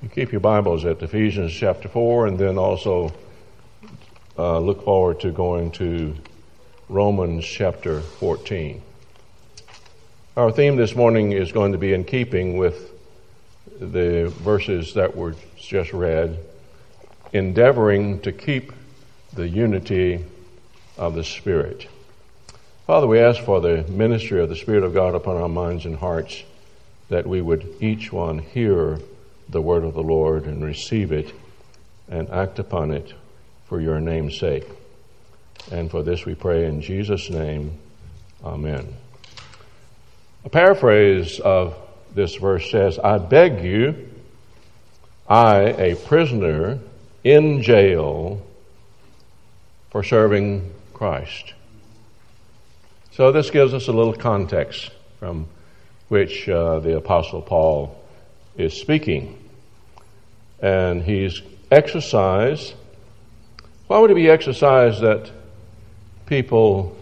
You 0.00 0.08
keep 0.08 0.30
your 0.30 0.40
Bibles 0.40 0.84
at 0.84 1.02
Ephesians 1.02 1.52
chapter 1.52 1.88
4 1.88 2.28
and 2.28 2.38
then 2.38 2.56
also 2.56 3.12
uh, 4.38 4.60
look 4.60 4.84
forward 4.84 5.18
to 5.22 5.32
going 5.32 5.72
to 5.72 6.14
Romans 6.88 7.44
chapter 7.44 8.00
14. 8.00 8.80
Our 10.36 10.52
theme 10.52 10.76
this 10.76 10.94
morning 10.94 11.32
is 11.32 11.50
going 11.50 11.72
to 11.72 11.78
be 11.78 11.94
in 11.94 12.04
keeping 12.04 12.58
with 12.58 12.92
the 13.80 14.32
verses 14.36 14.94
that 14.94 15.16
were 15.16 15.34
just 15.56 15.92
read, 15.92 16.38
endeavoring 17.32 18.20
to 18.20 18.30
keep 18.30 18.72
the 19.32 19.48
unity 19.48 20.24
of 20.96 21.16
the 21.16 21.24
Spirit. 21.24 21.88
Father, 22.86 23.08
we 23.08 23.18
ask 23.18 23.42
for 23.42 23.60
the 23.60 23.82
ministry 23.88 24.40
of 24.40 24.48
the 24.48 24.54
Spirit 24.54 24.84
of 24.84 24.94
God 24.94 25.16
upon 25.16 25.38
our 25.38 25.48
minds 25.48 25.86
and 25.86 25.96
hearts, 25.96 26.44
that 27.08 27.26
we 27.26 27.40
would 27.40 27.68
each 27.80 28.12
one 28.12 28.38
hear 28.38 29.00
the 29.48 29.62
word 29.62 29.84
of 29.84 29.94
the 29.94 30.02
Lord 30.02 30.44
and 30.44 30.64
receive 30.64 31.12
it 31.12 31.32
and 32.08 32.28
act 32.30 32.58
upon 32.58 32.90
it 32.90 33.12
for 33.66 33.80
your 33.80 34.00
name's 34.00 34.38
sake. 34.38 34.66
And 35.70 35.90
for 35.90 36.02
this 36.02 36.24
we 36.24 36.34
pray 36.34 36.66
in 36.66 36.80
Jesus' 36.80 37.30
name. 37.30 37.78
Amen. 38.44 38.94
A 40.44 40.48
paraphrase 40.48 41.40
of 41.40 41.76
this 42.14 42.36
verse 42.36 42.70
says, 42.70 42.98
I 42.98 43.18
beg 43.18 43.62
you, 43.62 44.08
I, 45.28 45.60
a 45.60 45.94
prisoner 45.94 46.78
in 47.24 47.62
jail 47.62 48.40
for 49.90 50.02
serving 50.02 50.72
Christ. 50.94 51.54
So 53.12 53.32
this 53.32 53.50
gives 53.50 53.74
us 53.74 53.88
a 53.88 53.92
little 53.92 54.14
context 54.14 54.90
from 55.18 55.46
which 56.08 56.48
uh, 56.48 56.80
the 56.80 56.96
Apostle 56.96 57.42
Paul 57.42 58.00
is 58.56 58.74
speaking. 58.74 59.36
And 60.60 61.02
he's 61.02 61.40
exercised. 61.70 62.74
Why 63.86 63.98
would 63.98 64.10
it 64.10 64.14
be 64.14 64.28
exercised 64.28 65.00
that 65.00 65.30
people 66.26 66.96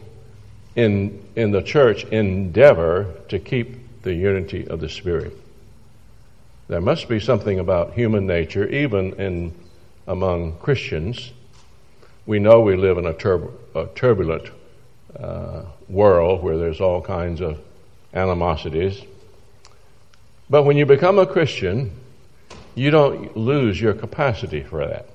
in, 0.75 1.23
in 1.35 1.51
the 1.51 1.63
church 1.63 2.05
endeavor 2.05 3.15
to 3.29 3.39
keep 3.39 4.03
the 4.03 4.15
unity 4.15 4.67
of 4.69 4.81
the 4.81 4.89
Spirit? 4.89 5.37
There 6.69 6.81
must 6.81 7.09
be 7.09 7.21
something 7.21 7.59
about 7.59 7.95
human 7.95 8.27
nature, 8.27 8.69
even 8.69 9.15
in 9.15 9.55
among 10.07 10.57
Christians. 10.59 11.33
We 12.27 12.39
know 12.39 12.61
we 12.61 12.77
live 12.77 12.99
in 12.99 13.07
a, 13.07 13.81
a 13.81 13.87
turbulent 13.95 14.51
uh, 15.19 15.63
world 15.89 16.43
where 16.43 16.59
there's 16.59 16.81
all 16.81 17.01
kinds 17.01 17.41
of 17.41 17.61
animosities. 18.13 19.01
But 20.49 20.65
when 20.65 20.77
you 20.77 20.87
become 20.87 21.19
a 21.19 21.27
Christian, 21.27 21.93
you 22.77 22.91
don't 22.91 23.37
lose 23.37 23.81
your 23.81 23.95
capacity 23.95 24.63
for 24.63 24.87
that. 24.87 25.09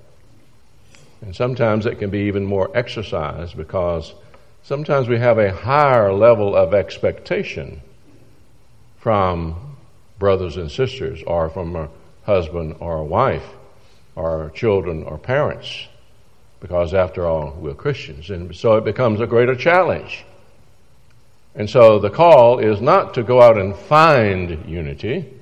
And 1.22 1.36
sometimes 1.36 1.86
it 1.86 2.00
can 2.00 2.10
be 2.10 2.22
even 2.22 2.44
more 2.44 2.70
exercised 2.76 3.56
because 3.56 4.14
sometimes 4.64 5.08
we 5.08 5.20
have 5.20 5.38
a 5.38 5.56
higher 5.56 6.12
level 6.12 6.56
of 6.56 6.74
expectation 6.74 7.82
from 8.98 9.78
brothers 10.18 10.58
and 10.58 10.72
sisters 10.72 11.22
or 11.24 11.50
from 11.50 11.76
a 11.76 11.90
husband 12.24 12.76
or 12.80 12.98
a 12.98 13.04
wife 13.04 13.48
or 14.16 14.52
children 14.56 15.04
or 15.04 15.18
parents 15.18 15.88
because 16.60 16.94
after 16.94 17.26
all 17.26 17.52
we're 17.60 17.74
Christians 17.74 18.30
and 18.30 18.56
so 18.56 18.76
it 18.78 18.84
becomes 18.84 19.22
a 19.22 19.28
greater 19.28 19.56
challenge. 19.56 20.26
And 21.54 21.70
so 21.70 22.00
the 22.00 22.10
call 22.10 22.60
is 22.60 22.82
not 22.82 23.14
to 23.16 23.24
go 23.24 23.42
out 23.42 23.58
and 23.58 23.76
find 23.76 24.68
unity. 24.68 25.41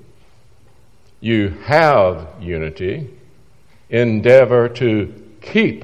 You 1.21 1.49
have 1.65 2.27
unity. 2.39 3.09
Endeavor 3.89 4.69
to 4.69 5.13
keep 5.41 5.83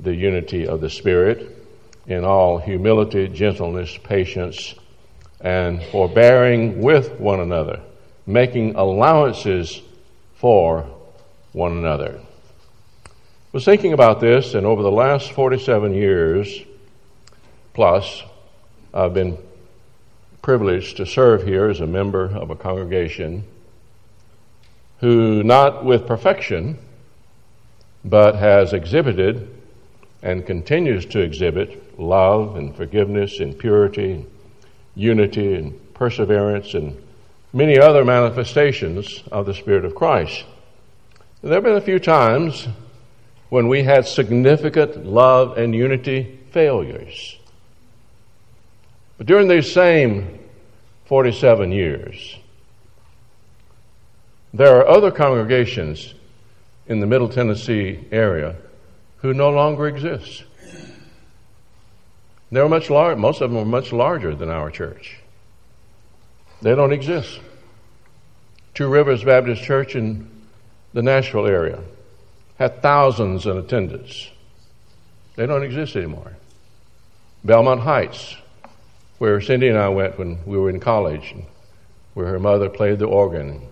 the 0.00 0.14
unity 0.14 0.66
of 0.66 0.80
the 0.80 0.90
Spirit 0.90 1.56
in 2.06 2.24
all 2.24 2.58
humility, 2.58 3.28
gentleness, 3.28 3.96
patience, 4.04 4.74
and 5.40 5.82
forbearing 5.84 6.80
with 6.82 7.18
one 7.18 7.40
another, 7.40 7.80
making 8.26 8.74
allowances 8.74 9.80
for 10.34 10.86
one 11.52 11.72
another. 11.72 12.20
I 13.06 13.10
was 13.52 13.64
thinking 13.64 13.92
about 13.92 14.20
this, 14.20 14.54
and 14.54 14.66
over 14.66 14.82
the 14.82 14.90
last 14.90 15.32
47 15.32 15.94
years 15.94 16.62
plus, 17.72 18.22
I've 18.92 19.14
been 19.14 19.38
privileged 20.42 20.98
to 20.98 21.06
serve 21.06 21.44
here 21.44 21.68
as 21.68 21.80
a 21.80 21.86
member 21.86 22.26
of 22.26 22.50
a 22.50 22.56
congregation 22.56 23.44
who, 25.00 25.42
not 25.42 25.84
with 25.84 26.06
perfection, 26.06 26.78
but 28.04 28.36
has 28.36 28.72
exhibited 28.72 29.48
and 30.22 30.46
continues 30.46 31.04
to 31.06 31.20
exhibit 31.20 31.98
love 32.00 32.56
and 32.56 32.74
forgiveness 32.74 33.40
and 33.40 33.58
purity, 33.58 34.12
and 34.12 34.30
unity 34.94 35.54
and 35.54 35.94
perseverance 35.94 36.74
and 36.74 37.00
many 37.52 37.78
other 37.78 38.04
manifestations 38.04 39.22
of 39.30 39.46
the 39.46 39.54
Spirit 39.54 39.84
of 39.84 39.94
Christ. 39.94 40.44
There 41.42 41.54
have 41.54 41.62
been 41.62 41.76
a 41.76 41.80
few 41.80 41.98
times 41.98 42.66
when 43.50 43.68
we 43.68 43.82
had 43.82 44.06
significant 44.06 45.06
love 45.06 45.56
and 45.56 45.74
unity 45.74 46.38
failures. 46.50 47.38
But 49.18 49.26
during 49.26 49.48
these 49.48 49.70
same 49.70 50.38
47 51.06 51.70
years, 51.72 52.36
there 54.52 54.76
are 54.76 54.86
other 54.86 55.10
congregations 55.10 56.14
in 56.86 57.00
the 57.00 57.06
Middle 57.06 57.28
Tennessee 57.28 58.04
area 58.10 58.56
who 59.18 59.34
no 59.34 59.50
longer 59.50 59.86
exist. 59.86 60.44
They're 62.52 62.68
much 62.68 62.90
larger, 62.90 63.16
most 63.18 63.40
of 63.40 63.50
them 63.50 63.58
are 63.58 63.64
much 63.64 63.92
larger 63.92 64.34
than 64.34 64.50
our 64.50 64.70
church. 64.70 65.18
They 66.62 66.74
don't 66.74 66.92
exist. 66.92 67.40
Two 68.74 68.88
Rivers 68.88 69.24
Baptist 69.24 69.62
Church 69.62 69.96
in 69.96 70.30
the 70.92 71.02
Nashville 71.02 71.46
area 71.46 71.80
had 72.58 72.80
thousands 72.82 73.46
in 73.46 73.56
attendance. 73.56 74.30
They 75.34 75.46
don't 75.46 75.62
exist 75.64 75.96
anymore. 75.96 76.36
Belmont 77.44 77.80
Heights 77.80 78.36
where 79.18 79.40
Cindy 79.40 79.68
and 79.68 79.78
I 79.78 79.88
went 79.88 80.18
when 80.18 80.38
we 80.44 80.58
were 80.58 80.68
in 80.68 80.80
college, 80.80 81.34
where 82.14 82.26
her 82.26 82.38
mother 82.38 82.68
played 82.68 82.98
the 82.98 83.06
organ 83.06 83.66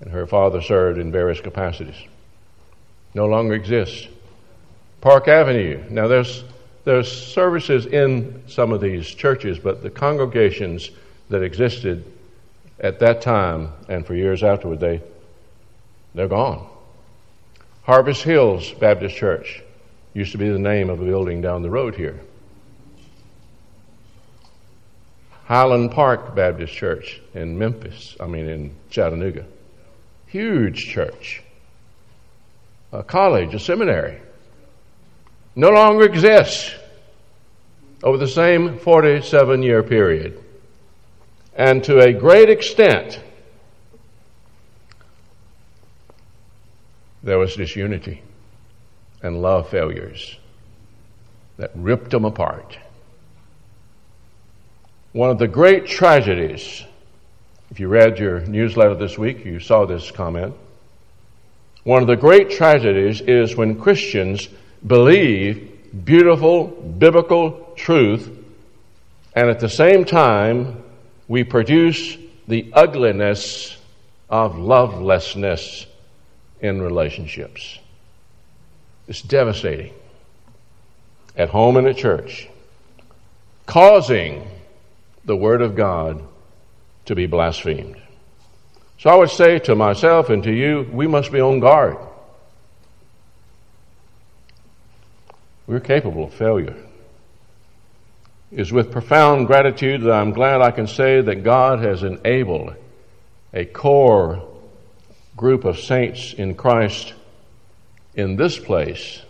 and 0.00 0.10
her 0.10 0.26
father 0.26 0.60
served 0.62 0.98
in 0.98 1.10
various 1.10 1.40
capacities. 1.40 1.96
No 3.14 3.26
longer 3.26 3.54
exists. 3.54 4.06
Park 5.00 5.28
Avenue. 5.28 5.82
Now 5.90 6.08
there's 6.08 6.44
there's 6.84 7.10
services 7.10 7.86
in 7.86 8.42
some 8.46 8.72
of 8.72 8.80
these 8.80 9.06
churches, 9.06 9.58
but 9.58 9.82
the 9.82 9.90
congregations 9.90 10.90
that 11.28 11.42
existed 11.42 12.04
at 12.80 13.00
that 13.00 13.20
time 13.20 13.72
and 13.88 14.06
for 14.06 14.14
years 14.14 14.42
afterward, 14.42 14.80
they 14.80 15.02
they're 16.14 16.28
gone. 16.28 16.66
Harvest 17.82 18.22
Hills 18.22 18.72
Baptist 18.72 19.16
Church 19.16 19.62
used 20.14 20.32
to 20.32 20.38
be 20.38 20.48
the 20.48 20.58
name 20.58 20.90
of 20.90 21.00
a 21.00 21.04
building 21.04 21.40
down 21.40 21.62
the 21.62 21.70
road 21.70 21.94
here. 21.94 22.20
Highland 25.44 25.92
Park 25.92 26.34
Baptist 26.34 26.74
Church 26.74 27.20
in 27.34 27.58
Memphis, 27.58 28.16
I 28.20 28.26
mean 28.26 28.48
in 28.48 28.74
Chattanooga. 28.90 29.46
Huge 30.28 30.86
church. 30.86 31.42
A 32.92 33.02
college, 33.02 33.54
a 33.54 33.58
seminary. 33.58 34.20
No 35.56 35.70
longer 35.70 36.04
exists 36.04 36.74
over 38.02 38.16
the 38.16 38.28
same 38.28 38.78
47 38.78 39.62
year 39.62 39.82
period. 39.82 40.42
And 41.54 41.82
to 41.84 41.98
a 41.98 42.12
great 42.12 42.48
extent, 42.48 43.20
there 47.22 47.38
was 47.38 47.56
disunity 47.56 48.22
and 49.22 49.42
love 49.42 49.68
failures 49.68 50.38
that 51.56 51.72
ripped 51.74 52.10
them 52.10 52.24
apart. 52.24 52.78
One 55.12 55.30
of 55.30 55.38
the 55.38 55.48
great 55.48 55.86
tragedies, 55.86 56.84
if 57.70 57.80
you 57.80 57.88
read 57.88 58.18
your 58.18 58.40
newsletter 58.40 58.94
this 58.94 59.18
week, 59.18 59.44
you 59.44 59.60
saw 59.60 59.84
this 59.84 60.10
comment. 60.10 60.54
One 61.84 62.02
of 62.02 62.08
the 62.08 62.16
great 62.16 62.50
tragedies 62.50 63.20
is 63.20 63.56
when 63.56 63.80
Christians 63.80 64.48
believe 64.86 66.04
beautiful 66.04 66.66
biblical 66.66 67.72
truth 67.76 68.30
and 69.34 69.48
at 69.48 69.60
the 69.60 69.68
same 69.68 70.04
time 70.04 70.82
we 71.28 71.44
produce 71.44 72.16
the 72.46 72.70
ugliness 72.72 73.76
of 74.28 74.58
lovelessness 74.58 75.86
in 76.60 76.82
relationships. 76.82 77.78
It's 79.06 79.22
devastating. 79.22 79.94
At 81.36 81.50
home 81.50 81.76
and 81.76 81.86
at 81.86 81.96
church. 81.96 82.48
Causing 83.66 84.48
the 85.24 85.36
Word 85.36 85.62
of 85.62 85.76
God 85.76 86.22
to 87.08 87.14
be 87.14 87.26
blasphemed. 87.26 87.96
So 88.98 89.08
I 89.08 89.14
would 89.14 89.30
say 89.30 89.58
to 89.60 89.74
myself 89.74 90.28
and 90.28 90.42
to 90.44 90.52
you, 90.52 90.86
we 90.92 91.06
must 91.06 91.32
be 91.32 91.40
on 91.40 91.58
guard. 91.58 91.96
We're 95.66 95.80
capable 95.80 96.24
of 96.24 96.34
failure. 96.34 96.76
It 98.52 98.60
is 98.60 98.72
with 98.72 98.92
profound 98.92 99.46
gratitude 99.46 100.02
that 100.02 100.12
I'm 100.12 100.32
glad 100.32 100.60
I 100.60 100.70
can 100.70 100.86
say 100.86 101.22
that 101.22 101.44
God 101.44 101.80
has 101.80 102.02
enabled 102.02 102.74
a 103.54 103.64
core 103.64 104.46
group 105.34 105.64
of 105.64 105.78
saints 105.78 106.34
in 106.34 106.54
Christ 106.54 107.14
in 108.14 108.36
this 108.36 108.58
place 108.58 109.22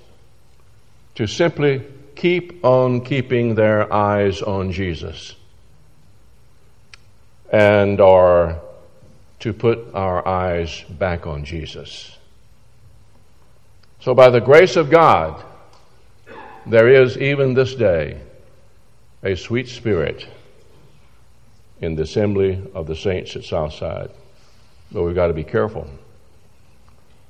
to 1.15 1.29
simply 1.29 1.85
keep 2.17 2.65
on 2.65 3.05
keeping 3.05 3.55
their 3.55 3.93
eyes 3.93 4.43
on 4.43 4.73
Jesus 4.73 5.37
and 7.51 8.01
are 8.01 8.61
to 9.41 9.53
put 9.53 9.95
our 9.95 10.27
eyes 10.27 10.83
back 10.91 11.27
on 11.27 11.45
Jesus. 11.45 12.17
So, 14.01 14.15
by 14.15 14.31
the 14.31 14.41
grace 14.41 14.77
of 14.77 14.91
God, 14.91 15.45
there 16.67 16.89
is 16.89 17.17
even 17.19 17.55
this 17.55 17.75
day 17.75 18.21
a 19.23 19.37
sweet 19.37 19.69
spirit 19.69 20.27
in 21.81 21.95
the 21.95 22.03
assembly 22.03 22.63
of 22.75 22.87
the 22.87 22.97
saints 22.97 23.37
at 23.37 23.45
Southside. 23.45 24.11
But 24.93 25.03
we've 25.03 25.15
got 25.15 25.29
to 25.29 25.35
be 25.35 25.45
careful 25.45 25.89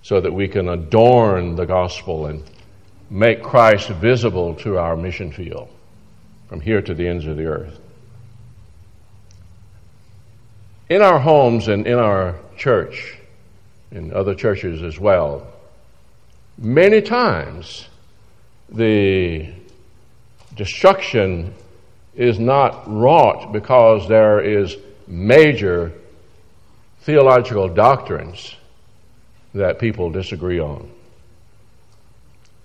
so 0.03 0.21
that 0.21 0.33
we 0.33 0.49
can 0.49 0.69
adorn 0.69 1.57
the 1.57 1.67
gospel 1.67 2.27
and 2.27 2.43
make 3.11 3.43
Christ 3.43 3.89
visible 3.89 4.55
to 4.57 4.79
our 4.79 4.97
mission 4.97 5.33
field 5.33 5.69
from 6.49 6.61
here 6.61 6.81
to 6.83 6.95
the 6.95 7.07
ends 7.07 7.27
of 7.27 7.37
the 7.37 7.47
earth. 7.47 7.79
In 10.89 11.03
our 11.03 11.19
homes 11.19 11.69
and 11.69 11.87
in 11.87 11.99
our 11.99 12.37
church, 12.57 13.19
in 13.91 14.13
other 14.15 14.35
churches 14.35 14.83
as 14.83 14.99
well, 14.99 15.47
many 16.57 17.03
times 17.03 17.87
the 18.71 19.51
destruction 20.57 21.55
is 22.15 22.39
not 22.39 22.85
wrought 22.87 23.53
because 23.53 24.09
there 24.09 24.41
is 24.41 24.77
major 25.07 25.93
theological 27.03 27.69
doctrines 27.69 28.57
that 29.55 29.79
people 29.79 30.11
disagree 30.11 30.59
on. 30.59 30.91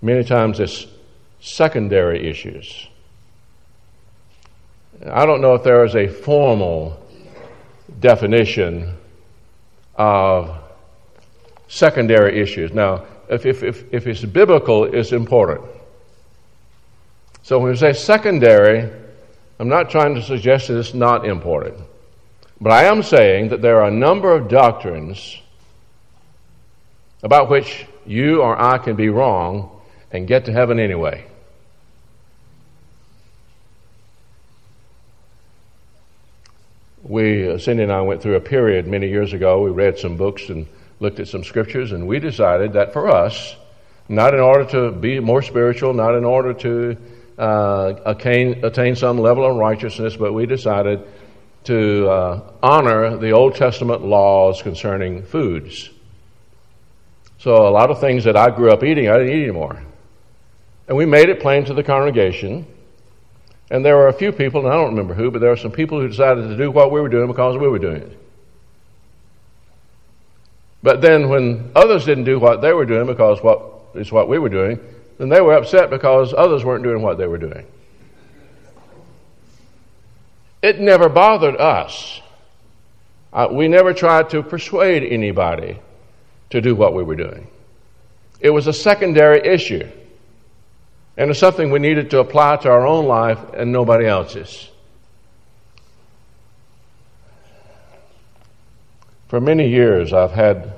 Many 0.00 0.24
times 0.24 0.60
it's 0.60 0.86
secondary 1.40 2.28
issues. 2.28 2.88
I 5.10 5.26
don't 5.26 5.40
know 5.42 5.54
if 5.54 5.62
there 5.62 5.84
is 5.84 5.94
a 5.94 6.08
formal 6.08 7.03
definition 8.00 8.94
of 9.96 10.56
secondary 11.68 12.40
issues. 12.40 12.72
Now, 12.72 13.04
if, 13.28 13.46
if, 13.46 13.62
if, 13.62 13.84
if 13.92 14.06
it's 14.06 14.24
biblical, 14.24 14.84
it's 14.84 15.12
important. 15.12 15.64
So 17.42 17.58
when 17.58 17.70
we 17.70 17.76
say 17.76 17.92
secondary, 17.92 18.90
I'm 19.58 19.68
not 19.68 19.90
trying 19.90 20.14
to 20.14 20.22
suggest 20.22 20.68
that 20.68 20.78
it's 20.78 20.94
not 20.94 21.26
important. 21.26 21.78
But 22.60 22.72
I 22.72 22.84
am 22.84 23.02
saying 23.02 23.48
that 23.50 23.60
there 23.60 23.80
are 23.80 23.88
a 23.88 23.90
number 23.90 24.32
of 24.32 24.48
doctrines 24.48 25.40
about 27.22 27.50
which 27.50 27.86
you 28.06 28.42
or 28.42 28.60
I 28.60 28.78
can 28.78 28.96
be 28.96 29.08
wrong 29.08 29.80
and 30.10 30.26
get 30.26 30.44
to 30.46 30.52
heaven 30.52 30.78
anyway. 30.78 31.26
We, 37.04 37.50
uh, 37.50 37.58
Cindy 37.58 37.82
and 37.82 37.92
I 37.92 38.00
went 38.00 38.22
through 38.22 38.36
a 38.36 38.40
period 38.40 38.86
many 38.86 39.08
years 39.08 39.34
ago. 39.34 39.62
We 39.62 39.70
read 39.70 39.98
some 39.98 40.16
books 40.16 40.48
and 40.48 40.66
looked 41.00 41.20
at 41.20 41.28
some 41.28 41.44
scriptures, 41.44 41.92
and 41.92 42.08
we 42.08 42.18
decided 42.18 42.72
that 42.72 42.94
for 42.94 43.08
us, 43.08 43.56
not 44.08 44.32
in 44.32 44.40
order 44.40 44.64
to 44.70 44.90
be 44.90 45.20
more 45.20 45.42
spiritual, 45.42 45.92
not 45.92 46.14
in 46.14 46.24
order 46.24 46.54
to 46.54 46.96
uh, 47.38 47.94
attain, 48.06 48.64
attain 48.64 48.96
some 48.96 49.18
level 49.18 49.44
of 49.44 49.56
righteousness, 49.56 50.16
but 50.16 50.32
we 50.32 50.46
decided 50.46 51.06
to 51.64 52.08
uh, 52.08 52.52
honor 52.62 53.18
the 53.18 53.32
Old 53.32 53.54
Testament 53.54 54.02
laws 54.02 54.62
concerning 54.62 55.22
foods. 55.24 55.90
So 57.38 57.68
a 57.68 57.70
lot 57.70 57.90
of 57.90 58.00
things 58.00 58.24
that 58.24 58.36
I 58.36 58.48
grew 58.48 58.70
up 58.70 58.82
eating, 58.82 59.10
I 59.10 59.18
didn't 59.18 59.36
eat 59.36 59.42
anymore. 59.42 59.82
And 60.88 60.96
we 60.96 61.04
made 61.04 61.28
it 61.28 61.40
plain 61.40 61.66
to 61.66 61.74
the 61.74 61.82
congregation. 61.82 62.66
And 63.70 63.84
there 63.84 63.96
were 63.96 64.08
a 64.08 64.12
few 64.12 64.30
people, 64.30 64.60
and 64.60 64.68
I 64.68 64.76
don't 64.76 64.90
remember 64.90 65.14
who, 65.14 65.30
but 65.30 65.40
there 65.40 65.50
were 65.50 65.56
some 65.56 65.72
people 65.72 66.00
who 66.00 66.08
decided 66.08 66.48
to 66.48 66.56
do 66.56 66.70
what 66.70 66.92
we 66.92 67.00
were 67.00 67.08
doing 67.08 67.28
because 67.28 67.56
we 67.56 67.68
were 67.68 67.78
doing 67.78 68.02
it. 68.02 68.18
But 70.82 71.00
then 71.00 71.30
when 71.30 71.72
others 71.74 72.04
didn't 72.04 72.24
do 72.24 72.38
what 72.38 72.60
they 72.60 72.74
were 72.74 72.84
doing 72.84 73.06
because 73.06 73.42
what 73.42 73.62
is 73.94 74.12
what 74.12 74.28
we 74.28 74.38
were 74.38 74.50
doing, 74.50 74.78
then 75.18 75.30
they 75.30 75.40
were 75.40 75.54
upset 75.54 75.88
because 75.88 76.34
others 76.34 76.62
weren't 76.62 76.84
doing 76.84 77.00
what 77.00 77.16
they 77.16 77.26
were 77.26 77.38
doing. 77.38 77.66
It 80.60 80.80
never 80.80 81.08
bothered 81.08 81.56
us. 81.56 82.20
Uh, 83.32 83.48
we 83.50 83.66
never 83.66 83.94
tried 83.94 84.30
to 84.30 84.42
persuade 84.42 85.02
anybody 85.04 85.78
to 86.50 86.60
do 86.60 86.74
what 86.74 86.94
we 86.94 87.02
were 87.02 87.16
doing. 87.16 87.48
It 88.40 88.50
was 88.50 88.66
a 88.66 88.72
secondary 88.72 89.40
issue. 89.40 89.88
And 91.16 91.30
it's 91.30 91.38
something 91.38 91.70
we 91.70 91.78
needed 91.78 92.10
to 92.10 92.18
apply 92.18 92.56
to 92.58 92.70
our 92.70 92.86
own 92.86 93.06
life 93.06 93.38
and 93.54 93.70
nobody 93.70 94.06
else's. 94.06 94.70
For 99.28 99.40
many 99.40 99.68
years, 99.68 100.12
I've 100.12 100.32
had 100.32 100.72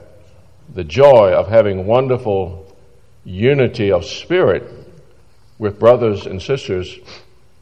the 0.72 0.84
joy 0.84 1.32
of 1.32 1.48
having 1.48 1.86
wonderful 1.86 2.74
unity 3.24 3.90
of 3.90 4.04
spirit 4.04 4.64
with 5.58 5.78
brothers 5.78 6.26
and 6.26 6.40
sisters 6.40 6.98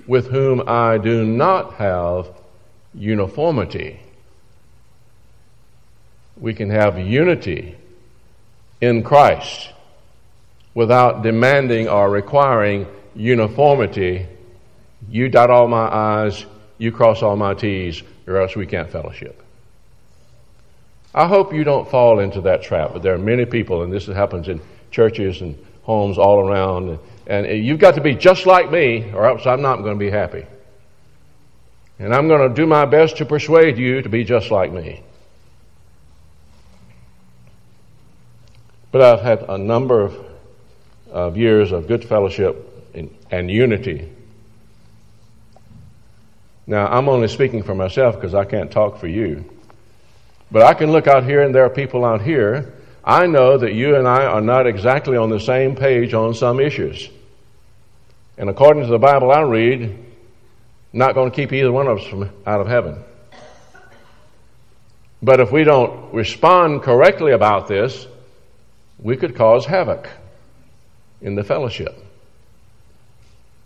with 0.07 0.29
whom 0.29 0.63
I 0.67 0.99
do 0.99 1.25
not 1.25 1.75
have 1.75 2.29
uniformity. 2.93 4.01
We 6.37 6.55
can 6.55 6.71
have 6.71 6.99
unity 6.99 7.77
in 8.81 9.03
Christ 9.03 9.74
without 10.75 11.23
demanding 11.23 11.89
or 11.89 12.11
requiring 12.11 12.87
uniformity. 13.15 14.27
You 15.09 15.29
dot 15.29 15.51
all 15.51 15.69
my 15.69 15.89
I's, 15.89 16.45
you 16.79 16.91
cross 16.91 17.23
all 17.23 17.37
my 17.37 17.55
T's, 17.55 18.03
or 18.27 18.41
else 18.41 18.57
we 18.57 18.67
can't 18.67 18.91
fellowship. 18.91 19.43
I 21.15 21.29
hope 21.29 21.55
you 21.55 21.63
don't 21.63 21.89
fall 21.89 22.19
into 22.19 22.41
that 22.41 22.63
trap, 22.63 22.91
but 22.93 23.03
there 23.03 23.15
are 23.15 23.19
many 23.19 23.45
people, 23.45 23.83
and 23.83 23.93
this 23.93 24.07
happens 24.07 24.49
in 24.49 24.61
churches 24.91 25.43
and 25.43 25.57
homes 25.83 26.19
all 26.19 26.41
around. 26.41 26.99
And 27.27 27.47
you've 27.65 27.79
got 27.79 27.95
to 27.95 28.01
be 28.01 28.15
just 28.15 28.47
like 28.47 28.71
me, 28.71 29.13
or 29.13 29.27
else 29.27 29.47
I'm 29.47 29.63
not 29.63 29.83
going 29.83 29.95
to 29.95 29.99
be 29.99 30.11
happy. 30.11 30.45
And 32.01 32.13
I'm 32.13 32.27
going 32.27 32.49
to 32.49 32.55
do 32.55 32.67
my 32.67 32.85
best 32.85 33.19
to 33.19 33.25
persuade 33.25 33.79
you 33.79 34.03
to 34.03 34.09
be 34.09 34.25
just 34.25 34.51
like 34.51 34.73
me. 34.73 35.05
But 38.91 39.03
I've 39.03 39.21
had 39.21 39.43
a 39.49 39.57
number 39.57 40.01
of, 40.01 40.17
of 41.15 41.37
years 41.37 41.71
of 41.71 41.87
good 41.87 42.05
fellowship 42.05 42.71
and, 43.31 43.51
unity. 43.51 44.11
Now, 46.67 46.87
I'm 46.89 47.09
only 47.09 47.29
speaking 47.29 47.63
for 47.63 47.75
myself 47.75 48.17
because 48.17 48.35
I 48.35 48.45
can't 48.45 48.71
talk 48.71 48.99
for 48.99 49.07
you. 49.07 49.45
But 50.51 50.63
I 50.63 50.75
can 50.75 50.91
look 50.93 51.07
out 51.07 51.25
here, 51.25 51.43
and 51.43 51.55
there 51.55 51.65
are 51.65 51.71
people 51.71 52.05
out 52.05 52.21
here 52.21 52.75
I 53.07 53.27
know 53.27 53.59
that 53.59 53.75
you 53.75 53.97
and 53.97 54.09
I 54.09 54.25
are 54.25 54.41
not 54.41 54.67
exactly 54.67 55.19
on 55.19 55.29
the 55.29 55.39
same 55.39 55.77
page 55.77 56.15
on 56.15 56.33
some 56.33 56.59
issues. 56.59 57.11
And 58.39 58.49
according 58.49 58.83
to 58.85 58.89
the 58.89 58.99
Bible 58.99 59.31
I 59.31 59.43
read, 59.43 59.99
not 60.93 61.15
going 61.15 61.31
to 61.31 61.37
keep 61.37 61.53
either 61.53 61.71
one 61.71 61.87
of 61.87 61.99
us 61.99 62.07
from 62.07 62.31
out 62.47 62.63
of 62.63 62.67
heaven. 62.67 63.05
But 65.23 65.41
if 65.41 65.53
we 65.53 65.65
don't 65.65 66.15
respond 66.15 66.83
correctly 66.83 67.33
about 67.33 67.69
this, 67.69 68.07
we 68.99 69.19
could 69.19 69.37
cause 69.37 69.67
havoc 69.67 70.09
in 71.25 71.35
the 71.35 71.43
fellowship. 71.43 71.99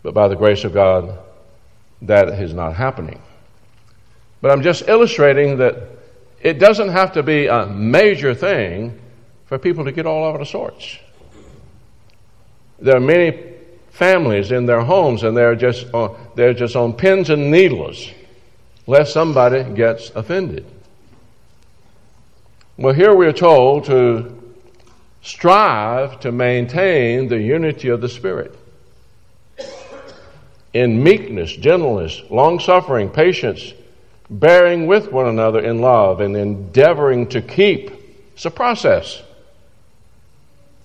But 0.01 0.15
by 0.15 0.29
the 0.29 0.35
grace 0.35 0.63
of 0.63 0.73
God, 0.73 1.19
that 2.01 2.29
is 2.29 2.53
not 2.53 2.75
happening. 2.75 3.21
But 4.41 4.51
I'm 4.51 4.63
just 4.63 4.87
illustrating 4.87 5.57
that 5.57 5.75
it 6.41 6.57
doesn't 6.57 6.89
have 6.89 7.11
to 7.13 7.21
be 7.21 7.47
a 7.47 7.67
major 7.67 8.33
thing 8.33 8.99
for 9.45 9.59
people 9.59 9.83
to 9.83 9.91
get 9.91 10.05
all 10.05 10.33
out 10.33 10.39
of 10.39 10.47
sorts. 10.47 10.97
There 12.79 12.95
are 12.95 13.01
many 13.01 13.43
families 13.89 14.53
in 14.53 14.65
their 14.65 14.79
homes, 14.79 15.23
and 15.23 15.35
they're 15.35 15.55
just 15.55 15.93
on, 15.93 16.17
they're 16.35 16.53
just 16.53 16.77
on 16.77 16.93
pins 16.93 17.29
and 17.29 17.51
needles, 17.51 18.09
lest 18.87 19.11
somebody 19.11 19.65
gets 19.75 20.11
offended. 20.11 20.65
Well, 22.77 22.93
here 22.93 23.13
we 23.13 23.27
are 23.27 23.33
told 23.33 23.83
to 23.85 24.38
strive 25.29 26.19
to 26.21 26.31
maintain 26.31 27.27
the 27.27 27.39
unity 27.39 27.89
of 27.89 28.01
the 28.01 28.09
Spirit 28.09 28.55
in 30.73 31.03
meekness, 31.03 31.55
gentleness, 31.55 32.21
long 32.29 32.59
suffering, 32.59 33.09
patience, 33.09 33.73
bearing 34.29 34.87
with 34.87 35.11
one 35.11 35.27
another 35.27 35.59
in 35.59 35.81
love 35.81 36.19
and 36.19 36.35
endeavoring 36.35 37.27
to 37.27 37.41
keep. 37.41 37.91
It's 38.33 38.45
a 38.45 38.51
process. 38.51 39.21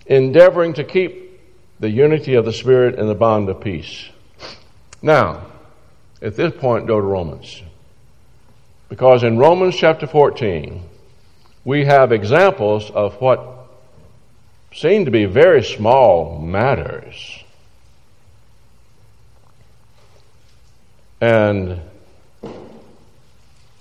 Endeavoring 0.07 0.75
to 0.75 0.85
keep 0.85 1.41
the 1.81 1.91
unity 1.91 2.35
of 2.35 2.45
the 2.45 2.53
Spirit 2.53 2.99
and 2.99 3.09
the 3.09 3.15
bond 3.15 3.49
of 3.49 3.61
peace. 3.61 4.09
Now, 5.01 5.47
at 6.21 6.37
this 6.37 6.53
point, 6.55 6.87
go 6.87 7.01
to 7.01 7.07
Romans. 7.07 7.63
Because 8.91 9.23
in 9.23 9.39
Romans 9.39 9.75
chapter 9.75 10.07
14, 10.07 10.83
we 11.65 11.87
have 11.87 12.13
examples 12.13 12.91
of 12.91 13.15
what 13.21 13.54
seem 14.75 15.05
to 15.05 15.11
be 15.11 15.25
very 15.25 15.63
small 15.63 16.39
matters. 16.41 17.43
And 21.21 21.81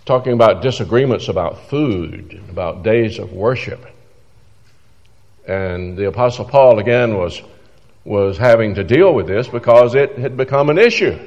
talking 0.06 0.34
about 0.34 0.62
disagreements 0.62 1.28
about 1.28 1.68
food, 1.68 2.42
about 2.50 2.84
days 2.84 3.20
of 3.20 3.34
worship. 3.34 3.86
And 5.48 5.98
the 5.98 6.08
Apostle 6.08 6.46
Paul, 6.46 6.80
again, 6.80 7.18
was, 7.18 7.42
was 8.06 8.38
having 8.38 8.76
to 8.76 8.84
deal 8.84 9.14
with 9.14 9.28
this 9.28 9.48
because 9.48 9.96
it 9.96 10.18
had 10.18 10.38
become 10.38 10.70
an 10.70 10.78
issue. 10.78 11.18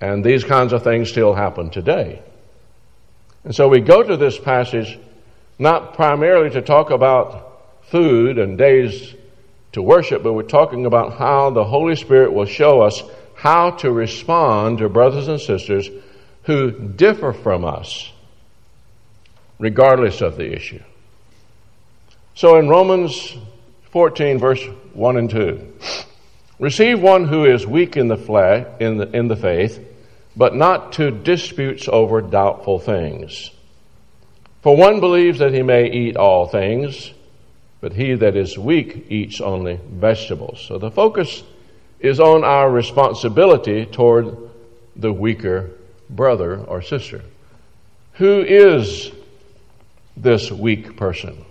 And 0.00 0.24
these 0.24 0.42
kinds 0.42 0.72
of 0.72 0.82
things 0.82 1.10
still 1.10 1.34
happen 1.34 1.70
today. 1.70 2.22
And 3.44 3.54
so 3.54 3.68
we 3.68 3.80
go 3.80 4.02
to 4.02 4.16
this 4.16 4.38
passage 4.38 4.98
not 5.62 5.94
primarily 5.94 6.50
to 6.50 6.60
talk 6.60 6.90
about 6.90 7.82
food 7.84 8.38
and 8.38 8.58
days 8.58 9.14
to 9.72 9.80
worship, 9.80 10.22
but 10.22 10.32
we're 10.32 10.42
talking 10.42 10.84
about 10.84 11.14
how 11.14 11.50
the 11.50 11.64
Holy 11.64 11.96
Spirit 11.96 12.32
will 12.34 12.44
show 12.44 12.82
us 12.82 13.02
how 13.36 13.70
to 13.70 13.90
respond 13.90 14.78
to 14.78 14.88
brothers 14.88 15.28
and 15.28 15.40
sisters 15.40 15.88
who 16.42 16.72
differ 16.72 17.32
from 17.32 17.64
us, 17.64 18.12
regardless 19.58 20.20
of 20.20 20.36
the 20.36 20.52
issue. 20.52 20.82
So 22.34 22.58
in 22.58 22.68
Romans 22.68 23.36
14, 23.92 24.38
verse 24.38 24.64
1 24.94 25.16
and 25.16 25.30
2, 25.30 25.72
receive 26.58 27.00
one 27.00 27.24
who 27.24 27.44
is 27.44 27.66
weak 27.66 27.96
in 27.96 28.08
the 28.08 28.16
flesh, 28.16 28.66
in 28.80 28.96
the, 28.96 29.16
in 29.16 29.28
the 29.28 29.36
faith, 29.36 29.78
but 30.34 30.56
not 30.56 30.94
to 30.94 31.12
disputes 31.12 31.88
over 31.88 32.20
doubtful 32.20 32.80
things. 32.80 33.51
For 34.62 34.76
one 34.76 35.00
believes 35.00 35.40
that 35.40 35.52
he 35.52 35.62
may 35.62 35.90
eat 35.90 36.16
all 36.16 36.46
things, 36.46 37.12
but 37.80 37.92
he 37.92 38.14
that 38.14 38.36
is 38.36 38.56
weak 38.56 39.06
eats 39.10 39.40
only 39.40 39.80
vegetables. 39.90 40.64
So 40.66 40.78
the 40.78 40.90
focus 40.90 41.42
is 41.98 42.20
on 42.20 42.44
our 42.44 42.70
responsibility 42.70 43.86
toward 43.86 44.36
the 44.94 45.12
weaker 45.12 45.70
brother 46.08 46.60
or 46.60 46.80
sister. 46.80 47.22
Who 48.14 48.42
is 48.42 49.10
this 50.16 50.50
weak 50.52 50.96
person? 50.96 51.44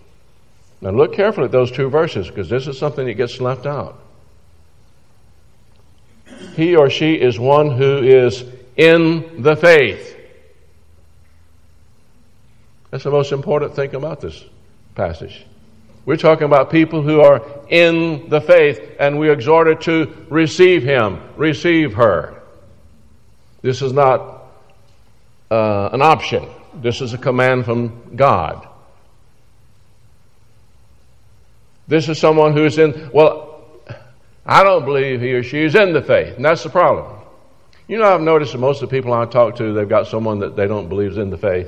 Now 0.79 0.91
look 0.91 1.13
carefully 1.13 1.45
at 1.45 1.51
those 1.51 1.71
two 1.71 1.89
verses 1.89 2.27
because 2.27 2.49
this 2.49 2.67
is 2.67 2.77
something 2.77 3.05
that 3.05 3.13
gets 3.15 3.41
left 3.41 3.65
out. 3.65 3.99
He 6.55 6.75
or 6.75 6.89
she 6.89 7.15
is 7.15 7.37
one 7.37 7.71
who 7.71 8.03
is 8.03 8.45
in 8.77 9.43
the 9.43 9.55
faith. 9.55 10.17
That's 12.91 13.05
the 13.05 13.11
most 13.11 13.31
important 13.31 13.73
thing 13.75 13.95
about 13.95 14.21
this 14.21 14.43
passage. 14.95 15.45
We're 16.05 16.17
talking 16.17 16.45
about 16.45 16.69
people 16.69 17.01
who 17.01 17.21
are 17.21 17.41
in 17.69 18.29
the 18.29 18.41
faith, 18.41 18.81
and 18.99 19.17
we 19.17 19.29
exhorted 19.29 19.81
to 19.81 20.25
receive 20.29 20.83
him, 20.83 21.21
receive 21.37 21.93
her. 21.93 22.41
This 23.61 23.81
is 23.81 23.93
not 23.93 24.43
uh, 25.49 25.89
an 25.93 26.01
option. 26.01 26.47
This 26.75 27.01
is 27.01 27.13
a 27.13 27.17
command 27.17 27.65
from 27.65 28.15
God. 28.15 28.67
This 31.87 32.09
is 32.09 32.19
someone 32.19 32.53
who's 32.53 32.77
in, 32.77 33.11
well, 33.13 33.63
I 34.45 34.63
don't 34.63 34.85
believe 34.85 35.21
he 35.21 35.33
or 35.33 35.43
she 35.43 35.59
is 35.59 35.75
in 35.75 35.93
the 35.93 36.01
faith, 36.01 36.35
and 36.35 36.43
that's 36.43 36.63
the 36.63 36.69
problem. 36.69 37.19
You 37.87 37.99
know, 37.99 38.05
I've 38.05 38.21
noticed 38.21 38.53
that 38.53 38.57
most 38.57 38.81
of 38.81 38.89
the 38.89 38.95
people 38.95 39.13
I 39.13 39.25
talk 39.25 39.57
to, 39.57 39.73
they've 39.73 39.87
got 39.87 40.07
someone 40.07 40.39
that 40.39 40.55
they 40.55 40.67
don't 40.67 40.89
believe 40.89 41.11
is 41.11 41.17
in 41.17 41.29
the 41.29 41.37
faith. 41.37 41.67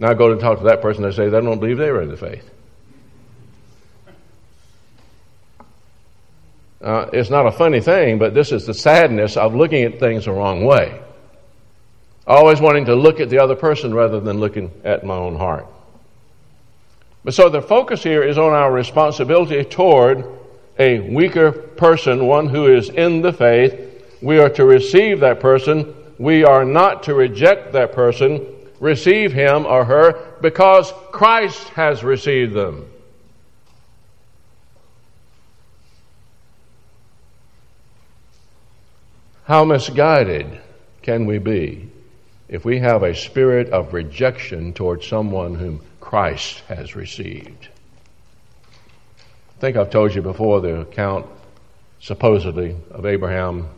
Now 0.00 0.10
I 0.10 0.14
go 0.14 0.34
to 0.34 0.40
talk 0.40 0.58
to 0.58 0.64
that 0.64 0.80
person, 0.80 1.02
they 1.02 1.12
say 1.12 1.28
they 1.28 1.40
don't 1.40 1.60
believe 1.60 1.76
they 1.76 1.90
were 1.90 2.02
in 2.02 2.08
the 2.08 2.16
faith. 2.16 2.50
Uh, 6.80 7.10
it's 7.12 7.28
not 7.28 7.46
a 7.46 7.52
funny 7.52 7.80
thing, 7.80 8.18
but 8.18 8.32
this 8.32 8.52
is 8.52 8.64
the 8.64 8.72
sadness 8.72 9.36
of 9.36 9.54
looking 9.54 9.84
at 9.84 10.00
things 10.00 10.24
the 10.24 10.32
wrong 10.32 10.64
way. 10.64 10.98
Always 12.26 12.60
wanting 12.60 12.86
to 12.86 12.94
look 12.94 13.20
at 13.20 13.28
the 13.28 13.38
other 13.38 13.54
person 13.54 13.92
rather 13.92 14.18
than 14.18 14.40
looking 14.40 14.72
at 14.82 15.04
my 15.04 15.14
own 15.14 15.36
heart. 15.36 15.66
But 17.22 17.34
so 17.34 17.50
the 17.50 17.60
focus 17.60 18.02
here 18.02 18.22
is 18.22 18.38
on 18.38 18.54
our 18.54 18.72
responsibility 18.72 19.62
toward 19.64 20.24
a 20.78 21.00
weaker 21.00 21.52
person, 21.52 22.26
one 22.26 22.48
who 22.48 22.74
is 22.74 22.88
in 22.88 23.20
the 23.20 23.32
faith. 23.34 24.06
We 24.22 24.38
are 24.38 24.48
to 24.50 24.64
receive 24.64 25.20
that 25.20 25.40
person. 25.40 25.94
We 26.18 26.44
are 26.44 26.64
not 26.64 27.02
to 27.04 27.14
reject 27.14 27.72
that 27.72 27.92
person, 27.92 28.46
receive 28.80 29.32
him 29.32 29.66
or 29.66 29.84
her, 29.84 30.36
because 30.40 30.92
Christ 31.12 31.68
has 31.70 32.02
received 32.02 32.54
them. 32.54 32.90
How 39.44 39.64
misguided 39.64 40.60
can 41.02 41.26
we 41.26 41.38
be 41.38 41.90
if 42.48 42.64
we 42.64 42.80
have 42.80 43.04
a 43.04 43.14
spirit 43.14 43.68
of 43.70 43.94
rejection 43.94 44.72
towards 44.72 45.06
someone 45.06 45.54
whom 45.54 45.80
Christ 46.00 46.60
has 46.66 46.96
received. 46.96 47.68
I 49.56 49.60
think 49.60 49.76
I've 49.76 49.90
told 49.90 50.14
you 50.14 50.22
before 50.22 50.60
the 50.60 50.80
account, 50.80 51.26
supposedly, 52.00 52.76
of 52.90 53.06
Abraham. 53.06 53.68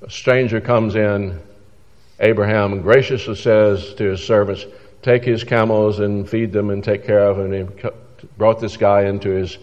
A 0.00 0.10
stranger 0.10 0.62
comes 0.62 0.94
in. 0.94 1.38
Abraham 2.20 2.82
graciously 2.82 3.34
says 3.34 3.94
to 3.94 4.04
his 4.10 4.24
servants, 4.24 4.64
Take 5.02 5.24
his 5.24 5.44
camels 5.44 5.98
and 6.00 6.28
feed 6.28 6.52
them 6.52 6.70
and 6.70 6.84
take 6.84 7.06
care 7.06 7.26
of 7.26 7.38
them. 7.38 7.52
And 7.52 7.80
he 7.80 7.88
brought 8.36 8.60
this 8.60 8.76
guy 8.76 9.06
into 9.06 9.30
his 9.30 9.56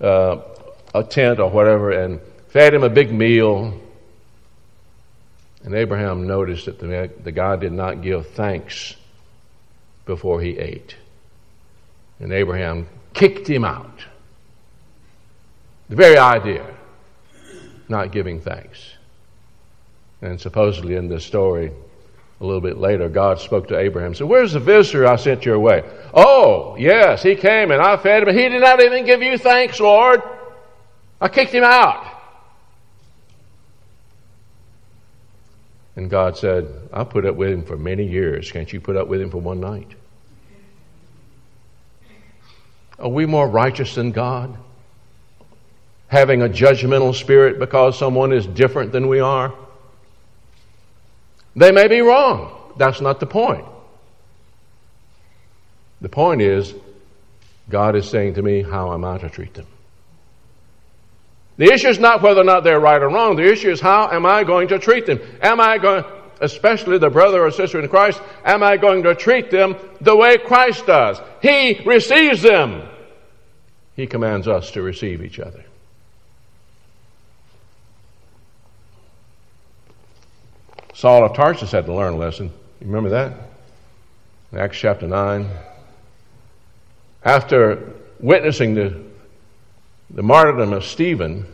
uh, 0.00 0.40
a 0.94 1.04
tent 1.04 1.38
or 1.38 1.50
whatever 1.50 1.90
and 1.90 2.20
fed 2.48 2.72
him 2.72 2.82
a 2.82 2.88
big 2.88 3.12
meal 3.12 3.78
and 5.64 5.74
Abraham 5.74 6.26
noticed 6.26 6.66
that 6.66 6.78
the, 6.78 7.10
the 7.22 7.32
guy 7.32 7.56
did 7.56 7.72
not 7.72 8.00
give 8.00 8.28
thanks 8.28 8.96
before 10.06 10.40
he 10.40 10.56
ate. 10.56 10.96
And 12.20 12.32
Abraham 12.32 12.88
kicked 13.12 13.46
him 13.46 13.64
out. 13.64 14.04
The 15.88 15.96
very 15.96 16.16
idea, 16.16 16.66
not 17.88 18.12
giving 18.12 18.40
thanks. 18.40 18.78
And 20.22 20.40
supposedly 20.40 20.94
in 20.94 21.08
this 21.08 21.24
story, 21.24 21.72
a 22.40 22.44
little 22.44 22.60
bit 22.60 22.78
later, 22.78 23.08
God 23.08 23.40
spoke 23.40 23.66
to 23.68 23.78
Abraham 23.78 24.08
and 24.08 24.16
said, 24.16 24.28
Where's 24.28 24.52
the 24.52 24.60
visitor 24.60 25.06
I 25.06 25.16
sent 25.16 25.44
your 25.44 25.58
way? 25.58 25.82
Oh, 26.14 26.76
yes, 26.76 27.22
he 27.22 27.34
came 27.34 27.72
and 27.72 27.82
I 27.82 27.96
fed 27.96 28.22
him, 28.22 28.26
but 28.26 28.34
he 28.34 28.48
did 28.48 28.60
not 28.60 28.80
even 28.80 29.04
give 29.04 29.22
you 29.22 29.36
thanks, 29.38 29.80
Lord. 29.80 30.22
I 31.20 31.28
kicked 31.28 31.52
him 31.52 31.64
out. 31.64 32.04
And 35.96 36.08
God 36.08 36.36
said, 36.36 36.68
I 36.92 37.02
put 37.02 37.26
up 37.26 37.34
with 37.34 37.50
him 37.50 37.64
for 37.64 37.76
many 37.76 38.06
years. 38.06 38.52
Can't 38.52 38.72
you 38.72 38.80
put 38.80 38.96
up 38.96 39.08
with 39.08 39.20
him 39.20 39.30
for 39.30 39.38
one 39.38 39.58
night? 39.58 39.88
Are 43.00 43.08
we 43.08 43.26
more 43.26 43.48
righteous 43.48 43.96
than 43.96 44.12
God? 44.12 44.56
Having 46.06 46.42
a 46.42 46.48
judgmental 46.48 47.12
spirit 47.12 47.58
because 47.58 47.98
someone 47.98 48.32
is 48.32 48.46
different 48.46 48.92
than 48.92 49.08
we 49.08 49.18
are? 49.18 49.52
They 51.58 51.72
may 51.72 51.88
be 51.88 52.00
wrong. 52.00 52.72
That's 52.76 53.00
not 53.00 53.18
the 53.18 53.26
point. 53.26 53.64
The 56.00 56.08
point 56.08 56.40
is, 56.40 56.72
God 57.68 57.96
is 57.96 58.08
saying 58.08 58.34
to 58.34 58.42
me, 58.42 58.62
how 58.62 58.94
am 58.94 59.04
I 59.04 59.18
to 59.18 59.28
treat 59.28 59.54
them? 59.54 59.66
The 61.56 61.72
issue 61.72 61.88
is 61.88 61.98
not 61.98 62.22
whether 62.22 62.42
or 62.42 62.44
not 62.44 62.62
they're 62.62 62.78
right 62.78 63.02
or 63.02 63.08
wrong. 63.08 63.34
The 63.34 63.50
issue 63.50 63.70
is 63.72 63.80
how 63.80 64.08
am 64.08 64.24
I 64.24 64.44
going 64.44 64.68
to 64.68 64.78
treat 64.78 65.06
them? 65.06 65.18
Am 65.42 65.60
I 65.60 65.78
going, 65.78 66.04
especially 66.40 66.98
the 66.98 67.10
brother 67.10 67.44
or 67.44 67.50
sister 67.50 67.80
in 67.80 67.88
Christ, 67.88 68.22
am 68.44 68.62
I 68.62 68.76
going 68.76 69.02
to 69.02 69.16
treat 69.16 69.50
them 69.50 69.74
the 70.00 70.16
way 70.16 70.38
Christ 70.38 70.86
does? 70.86 71.20
He 71.42 71.80
receives 71.84 72.40
them. 72.40 72.88
He 73.96 74.06
commands 74.06 74.46
us 74.46 74.70
to 74.70 74.82
receive 74.82 75.24
each 75.24 75.40
other. 75.40 75.64
Saul 80.98 81.24
of 81.24 81.32
Tarsus 81.32 81.70
had 81.70 81.86
to 81.86 81.94
learn 81.94 82.14
a 82.14 82.16
lesson. 82.16 82.46
You 82.80 82.88
remember 82.88 83.10
that? 83.10 83.32
In 84.50 84.58
Acts 84.58 84.78
chapter 84.78 85.06
9. 85.06 85.48
After 87.22 87.92
witnessing 88.18 88.74
the 88.74 89.00
the 90.10 90.24
martyrdom 90.24 90.72
of 90.72 90.84
Stephen, 90.84 91.46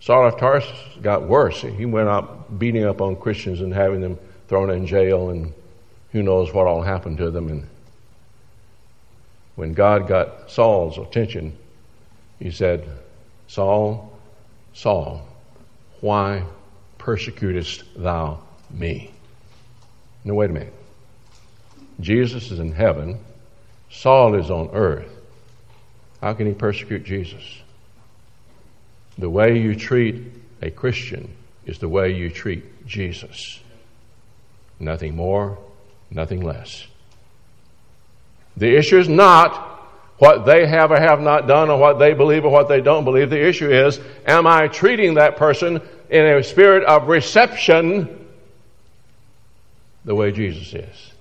Saul 0.00 0.26
of 0.26 0.40
Tarsus 0.40 0.76
got 1.02 1.22
worse. 1.22 1.60
He 1.60 1.86
went 1.86 2.08
out 2.08 2.58
beating 2.58 2.82
up 2.82 3.00
on 3.00 3.14
Christians 3.14 3.60
and 3.60 3.72
having 3.72 4.00
them 4.00 4.18
thrown 4.48 4.70
in 4.70 4.84
jail, 4.88 5.30
and 5.30 5.54
who 6.10 6.24
knows 6.24 6.52
what 6.52 6.66
all 6.66 6.82
happened 6.82 7.18
to 7.18 7.30
them. 7.30 7.46
And 7.46 7.68
when 9.54 9.72
God 9.72 10.08
got 10.08 10.50
Saul's 10.50 10.98
attention, 10.98 11.56
he 12.40 12.50
said, 12.50 12.88
Saul, 13.46 14.18
Saul, 14.72 15.28
why 16.00 16.42
persecutest 16.98 17.84
thou 17.94 18.40
me? 18.72 19.10
No, 20.24 20.34
wait 20.34 20.50
a 20.50 20.52
minute. 20.52 20.74
Jesus 22.00 22.50
is 22.50 22.58
in 22.58 22.72
heaven, 22.72 23.18
Saul 23.90 24.34
is 24.34 24.50
on 24.50 24.70
earth. 24.72 25.10
How 26.20 26.34
can 26.34 26.46
he 26.46 26.52
persecute 26.52 27.04
Jesus? 27.04 27.42
The 29.18 29.28
way 29.28 29.58
you 29.58 29.74
treat 29.74 30.22
a 30.62 30.70
Christian 30.70 31.34
is 31.66 31.78
the 31.78 31.88
way 31.88 32.14
you 32.14 32.30
treat 32.30 32.86
Jesus. 32.86 33.60
Nothing 34.78 35.16
more, 35.16 35.58
nothing 36.10 36.40
less. 36.40 36.86
The 38.56 38.76
issue 38.76 38.98
is 38.98 39.08
not 39.08 39.68
what 40.18 40.44
they 40.44 40.66
have 40.66 40.90
or 40.90 41.00
have 41.00 41.20
not 41.20 41.46
done 41.46 41.70
or 41.70 41.78
what 41.78 41.98
they 41.98 42.12
believe 42.12 42.44
or 42.44 42.50
what 42.50 42.68
they 42.68 42.80
don't 42.80 43.04
believe. 43.04 43.30
The 43.30 43.46
issue 43.46 43.70
is, 43.70 43.98
am 44.26 44.46
I 44.46 44.68
treating 44.68 45.14
that 45.14 45.36
person 45.36 45.80
in 46.10 46.26
a 46.26 46.42
spirit 46.42 46.84
of 46.84 47.08
reception 47.08 48.19
the 50.04 50.14
way 50.14 50.32
Jesus 50.32 50.72
is? 50.74 51.12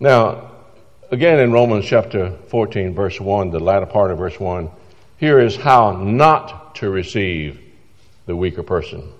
Now, 0.00 0.50
again 1.10 1.40
in 1.40 1.52
Romans 1.52 1.84
chapter 1.84 2.30
14, 2.48 2.94
verse 2.94 3.20
1, 3.20 3.50
the 3.50 3.60
latter 3.60 3.86
part 3.86 4.10
of 4.10 4.18
verse 4.18 4.38
1, 4.38 4.70
here 5.18 5.40
is 5.40 5.56
how 5.56 5.92
not 5.92 6.76
to 6.76 6.90
receive 6.90 7.60
the 8.26 8.36
weaker 8.36 8.62
person. 8.62 9.12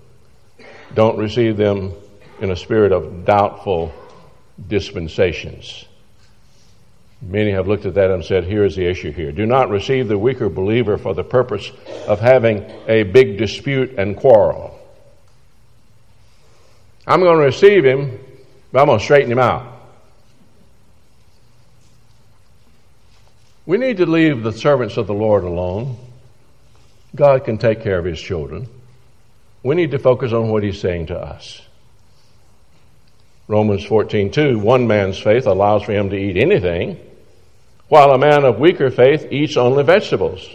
Don't 0.94 1.18
receive 1.18 1.56
them 1.56 1.92
in 2.40 2.50
a 2.50 2.56
spirit 2.56 2.92
of 2.92 3.24
doubtful 3.24 3.92
disputations. 4.68 5.84
Many 7.20 7.50
have 7.50 7.66
looked 7.66 7.84
at 7.84 7.94
that 7.94 8.12
and 8.12 8.24
said, 8.24 8.44
here 8.44 8.64
is 8.64 8.76
the 8.76 8.86
issue 8.86 9.10
here. 9.10 9.32
Do 9.32 9.44
not 9.44 9.70
receive 9.70 10.06
the 10.06 10.16
weaker 10.16 10.48
believer 10.48 10.96
for 10.96 11.14
the 11.14 11.24
purpose 11.24 11.72
of 12.06 12.20
having 12.20 12.70
a 12.86 13.02
big 13.02 13.38
dispute 13.38 13.98
and 13.98 14.16
quarrel. 14.16 14.77
I'm 17.08 17.20
going 17.20 17.38
to 17.38 17.44
receive 17.44 17.86
him, 17.86 18.20
but 18.70 18.80
I'm 18.80 18.86
going 18.86 18.98
to 18.98 19.04
straighten 19.04 19.32
him 19.32 19.38
out. 19.38 19.66
We 23.64 23.78
need 23.78 23.96
to 23.96 24.06
leave 24.06 24.42
the 24.42 24.52
servants 24.52 24.98
of 24.98 25.06
the 25.06 25.14
Lord 25.14 25.42
alone. 25.42 25.96
God 27.14 27.46
can 27.46 27.56
take 27.56 27.82
care 27.82 27.98
of 27.98 28.04
his 28.04 28.20
children. 28.20 28.68
We 29.62 29.74
need 29.74 29.92
to 29.92 29.98
focus 29.98 30.34
on 30.34 30.50
what 30.50 30.62
he's 30.62 30.80
saying 30.80 31.06
to 31.06 31.18
us. 31.18 31.62
Romans 33.46 33.86
14:2 33.86 34.60
One 34.60 34.86
man's 34.86 35.18
faith 35.18 35.46
allows 35.46 35.84
for 35.84 35.92
him 35.92 36.10
to 36.10 36.16
eat 36.16 36.36
anything, 36.36 36.98
while 37.88 38.10
a 38.10 38.18
man 38.18 38.44
of 38.44 38.58
weaker 38.58 38.90
faith 38.90 39.32
eats 39.32 39.56
only 39.56 39.82
vegetables. 39.82 40.46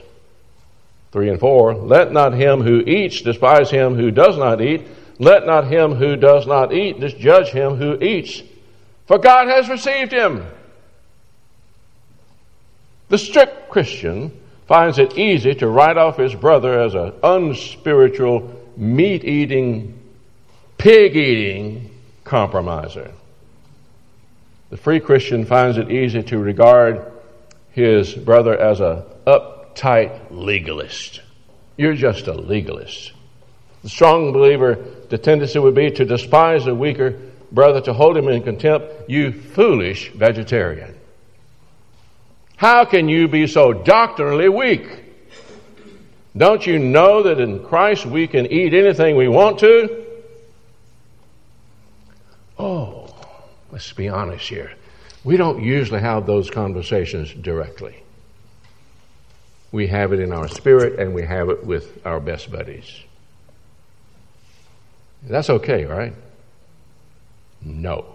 3 1.12 1.30
and 1.30 1.40
4 1.40 1.74
Let 1.74 2.12
not 2.12 2.34
him 2.34 2.62
who 2.62 2.82
eats 2.82 3.22
despise 3.22 3.72
him 3.72 3.96
who 3.96 4.12
does 4.12 4.38
not 4.38 4.62
eat. 4.62 4.86
Let 5.20 5.46
not 5.46 5.68
him 5.68 5.96
who 5.96 6.16
does 6.16 6.48
not 6.48 6.74
eat 6.74 7.00
judge 7.18 7.50
him 7.50 7.76
who 7.76 8.02
eats, 8.02 8.42
for 9.06 9.18
God 9.18 9.48
has 9.48 9.70
received 9.70 10.12
him. 10.12 10.46
The 13.10 13.18
strict 13.18 13.70
Christian 13.70 14.32
finds 14.68 14.98
it 14.98 15.18
easy 15.18 15.54
to 15.56 15.68
write 15.68 15.98
off 15.98 16.18
his 16.18 16.34
brother 16.34 16.80
as 16.82 16.96
an 16.96 17.14
unspiritual, 17.22 18.60
meat 18.76 19.24
eating, 19.24 20.00
pig 20.78 21.16
eating 21.16 21.92
compromiser. 22.24 23.12
The 24.70 24.78
free 24.78 25.00
Christian 25.00 25.46
finds 25.46 25.78
it 25.78 25.92
easy 25.92 26.24
to 26.24 26.40
regard 26.40 27.12
his 27.72 28.14
brother 28.14 28.58
as 28.58 28.80
a 28.80 29.06
uptight 29.28 30.20
legalist. 30.32 31.22
You're 31.78 31.94
just 31.94 32.28
a 32.28 32.34
legalist. 32.34 33.12
The 33.84 33.90
strong 33.90 34.32
believer, 34.32 34.76
the 35.10 35.18
tendency 35.18 35.60
would 35.60 35.76
be 35.76 35.92
to 35.92 36.06
despise 36.06 36.66
a 36.66 36.74
weaker 36.74 37.20
brother, 37.54 37.82
to 37.82 37.94
hold 37.94 38.18
him 38.18 38.28
in 38.28 38.42
contempt. 38.42 39.10
You 39.10 39.32
foolish 39.32 40.12
vegetarian. 40.12 40.98
How 42.58 42.86
can 42.86 43.08
you 43.08 43.28
be 43.28 43.48
so 43.48 43.74
doctrinally 43.74 44.50
weak? 44.50 45.04
Don't 46.36 46.66
you 46.66 46.80
know 46.80 47.24
that 47.24 47.40
in 47.40 47.64
Christ 47.64 48.06
we 48.06 48.28
can 48.28 48.48
eat 48.48 48.74
anything 48.74 49.16
we 49.16 49.28
want 49.28 49.60
to? 49.60 50.04
Oh, 52.58 53.14
let's 53.72 53.94
be 53.94 54.10
honest 54.10 54.48
here. 54.48 54.74
We 55.24 55.38
don't 55.38 55.62
usually 55.62 56.02
have 56.02 56.26
those 56.26 56.50
conversations 56.50 57.32
directly. 57.34 58.02
We 59.72 59.88
have 59.88 60.12
it 60.14 60.20
in 60.20 60.32
our 60.32 60.48
spirit 60.48 61.00
and 61.00 61.14
we 61.14 61.24
have 61.24 61.50
it 61.50 61.64
with 61.66 62.06
our 62.06 62.20
best 62.20 62.52
buddies. 62.52 63.04
That's 65.28 65.50
okay, 65.50 65.86
right? 65.86 66.14
No. 67.62 68.06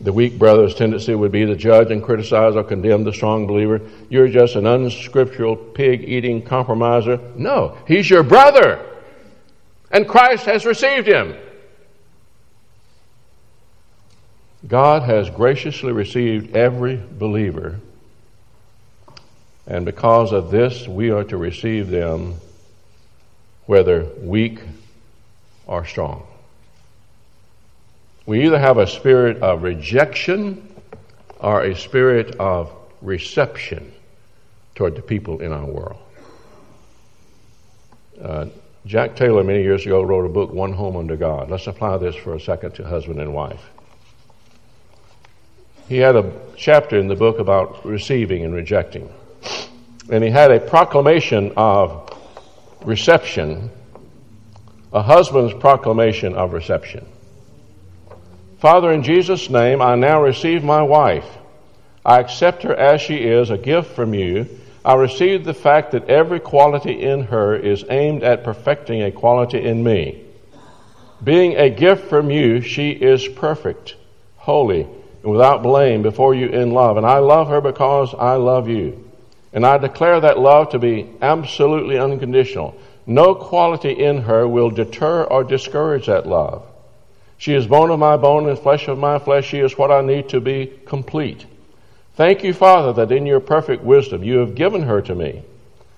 The 0.00 0.12
weak 0.12 0.38
brother's 0.38 0.74
tendency 0.74 1.14
would 1.14 1.30
be 1.30 1.44
to 1.44 1.54
judge 1.54 1.90
and 1.90 2.02
criticize 2.02 2.56
or 2.56 2.64
condemn 2.64 3.04
the 3.04 3.12
strong 3.12 3.46
believer. 3.46 3.82
You're 4.08 4.28
just 4.28 4.56
an 4.56 4.66
unscriptural, 4.66 5.56
pig 5.56 6.02
eating 6.04 6.42
compromiser. 6.42 7.20
No, 7.36 7.76
he's 7.86 8.08
your 8.08 8.22
brother. 8.22 8.84
And 9.90 10.08
Christ 10.08 10.46
has 10.46 10.64
received 10.64 11.06
him. 11.06 11.36
God 14.66 15.02
has 15.02 15.28
graciously 15.28 15.92
received 15.92 16.56
every 16.56 16.96
believer. 16.96 17.78
And 19.66 19.84
because 19.84 20.32
of 20.32 20.50
this, 20.50 20.88
we 20.88 21.10
are 21.10 21.24
to 21.24 21.36
receive 21.36 21.88
them 21.90 22.36
whether 23.70 24.04
weak 24.18 24.58
or 25.68 25.84
strong. 25.86 26.26
We 28.26 28.44
either 28.44 28.58
have 28.58 28.78
a 28.78 28.86
spirit 28.88 29.40
of 29.42 29.62
rejection 29.62 30.74
or 31.38 31.62
a 31.62 31.76
spirit 31.76 32.34
of 32.40 32.72
reception 33.00 33.92
toward 34.74 34.96
the 34.96 35.02
people 35.02 35.40
in 35.40 35.52
our 35.52 35.64
world. 35.64 36.00
Uh, 38.20 38.46
Jack 38.86 39.14
Taylor, 39.14 39.44
many 39.44 39.62
years 39.62 39.86
ago, 39.86 40.02
wrote 40.02 40.26
a 40.26 40.28
book, 40.28 40.52
One 40.52 40.72
Home 40.72 40.96
Under 40.96 41.14
God. 41.14 41.48
Let's 41.48 41.68
apply 41.68 41.98
this 41.98 42.16
for 42.16 42.34
a 42.34 42.40
second 42.40 42.74
to 42.74 42.84
husband 42.84 43.20
and 43.20 43.32
wife. 43.32 43.62
He 45.88 45.98
had 45.98 46.16
a 46.16 46.32
chapter 46.56 46.98
in 46.98 47.06
the 47.06 47.14
book 47.14 47.38
about 47.38 47.86
receiving 47.86 48.44
and 48.44 48.52
rejecting. 48.52 49.08
And 50.10 50.24
he 50.24 50.30
had 50.30 50.50
a 50.50 50.58
proclamation 50.58 51.52
of 51.56 52.08
reception, 52.84 53.70
a 54.92 55.02
husband's 55.02 55.54
proclamation 55.54 56.34
of 56.34 56.52
reception. 56.52 57.06
Father, 58.58 58.92
in 58.92 59.02
Jesus' 59.02 59.48
name, 59.48 59.80
I 59.80 59.94
now 59.94 60.22
receive 60.22 60.62
my 60.62 60.82
wife. 60.82 61.26
I 62.04 62.20
accept 62.20 62.62
her 62.62 62.74
as 62.74 63.00
she 63.00 63.16
is, 63.16 63.50
a 63.50 63.58
gift 63.58 63.94
from 63.94 64.14
you. 64.14 64.48
I 64.84 64.94
receive 64.94 65.44
the 65.44 65.54
fact 65.54 65.92
that 65.92 66.08
every 66.08 66.40
quality 66.40 67.02
in 67.02 67.24
her 67.24 67.54
is 67.54 67.84
aimed 67.90 68.22
at 68.22 68.44
perfecting 68.44 69.02
a 69.02 69.12
quality 69.12 69.62
in 69.62 69.82
me. 69.82 70.24
Being 71.22 71.56
a 71.56 71.68
gift 71.68 72.08
from 72.08 72.30
you, 72.30 72.62
she 72.62 72.90
is 72.90 73.28
perfect, 73.28 73.96
holy, 74.36 74.82
and 75.22 75.32
without 75.32 75.62
blame 75.62 76.02
before 76.02 76.34
you 76.34 76.48
in 76.48 76.70
love. 76.70 76.96
And 76.96 77.04
I 77.04 77.18
love 77.18 77.48
her 77.48 77.60
because 77.60 78.14
I 78.14 78.36
love 78.36 78.68
you. 78.68 79.09
And 79.52 79.66
I 79.66 79.78
declare 79.78 80.20
that 80.20 80.38
love 80.38 80.70
to 80.70 80.78
be 80.78 81.08
absolutely 81.20 81.98
unconditional. 81.98 82.76
No 83.06 83.34
quality 83.34 83.90
in 83.90 84.22
her 84.22 84.46
will 84.46 84.70
deter 84.70 85.24
or 85.24 85.42
discourage 85.42 86.06
that 86.06 86.26
love. 86.26 86.62
She 87.38 87.54
is 87.54 87.66
bone 87.66 87.90
of 87.90 87.98
my 87.98 88.16
bone 88.16 88.48
and 88.48 88.58
flesh 88.58 88.86
of 88.86 88.98
my 88.98 89.18
flesh. 89.18 89.46
She 89.46 89.58
is 89.58 89.76
what 89.76 89.90
I 89.90 90.02
need 90.02 90.28
to 90.28 90.40
be 90.40 90.72
complete. 90.86 91.46
Thank 92.14 92.44
you, 92.44 92.52
Father, 92.52 92.92
that 92.92 93.12
in 93.14 93.26
your 93.26 93.40
perfect 93.40 93.82
wisdom 93.82 94.22
you 94.22 94.38
have 94.38 94.54
given 94.54 94.82
her 94.82 95.00
to 95.00 95.14
me. 95.14 95.42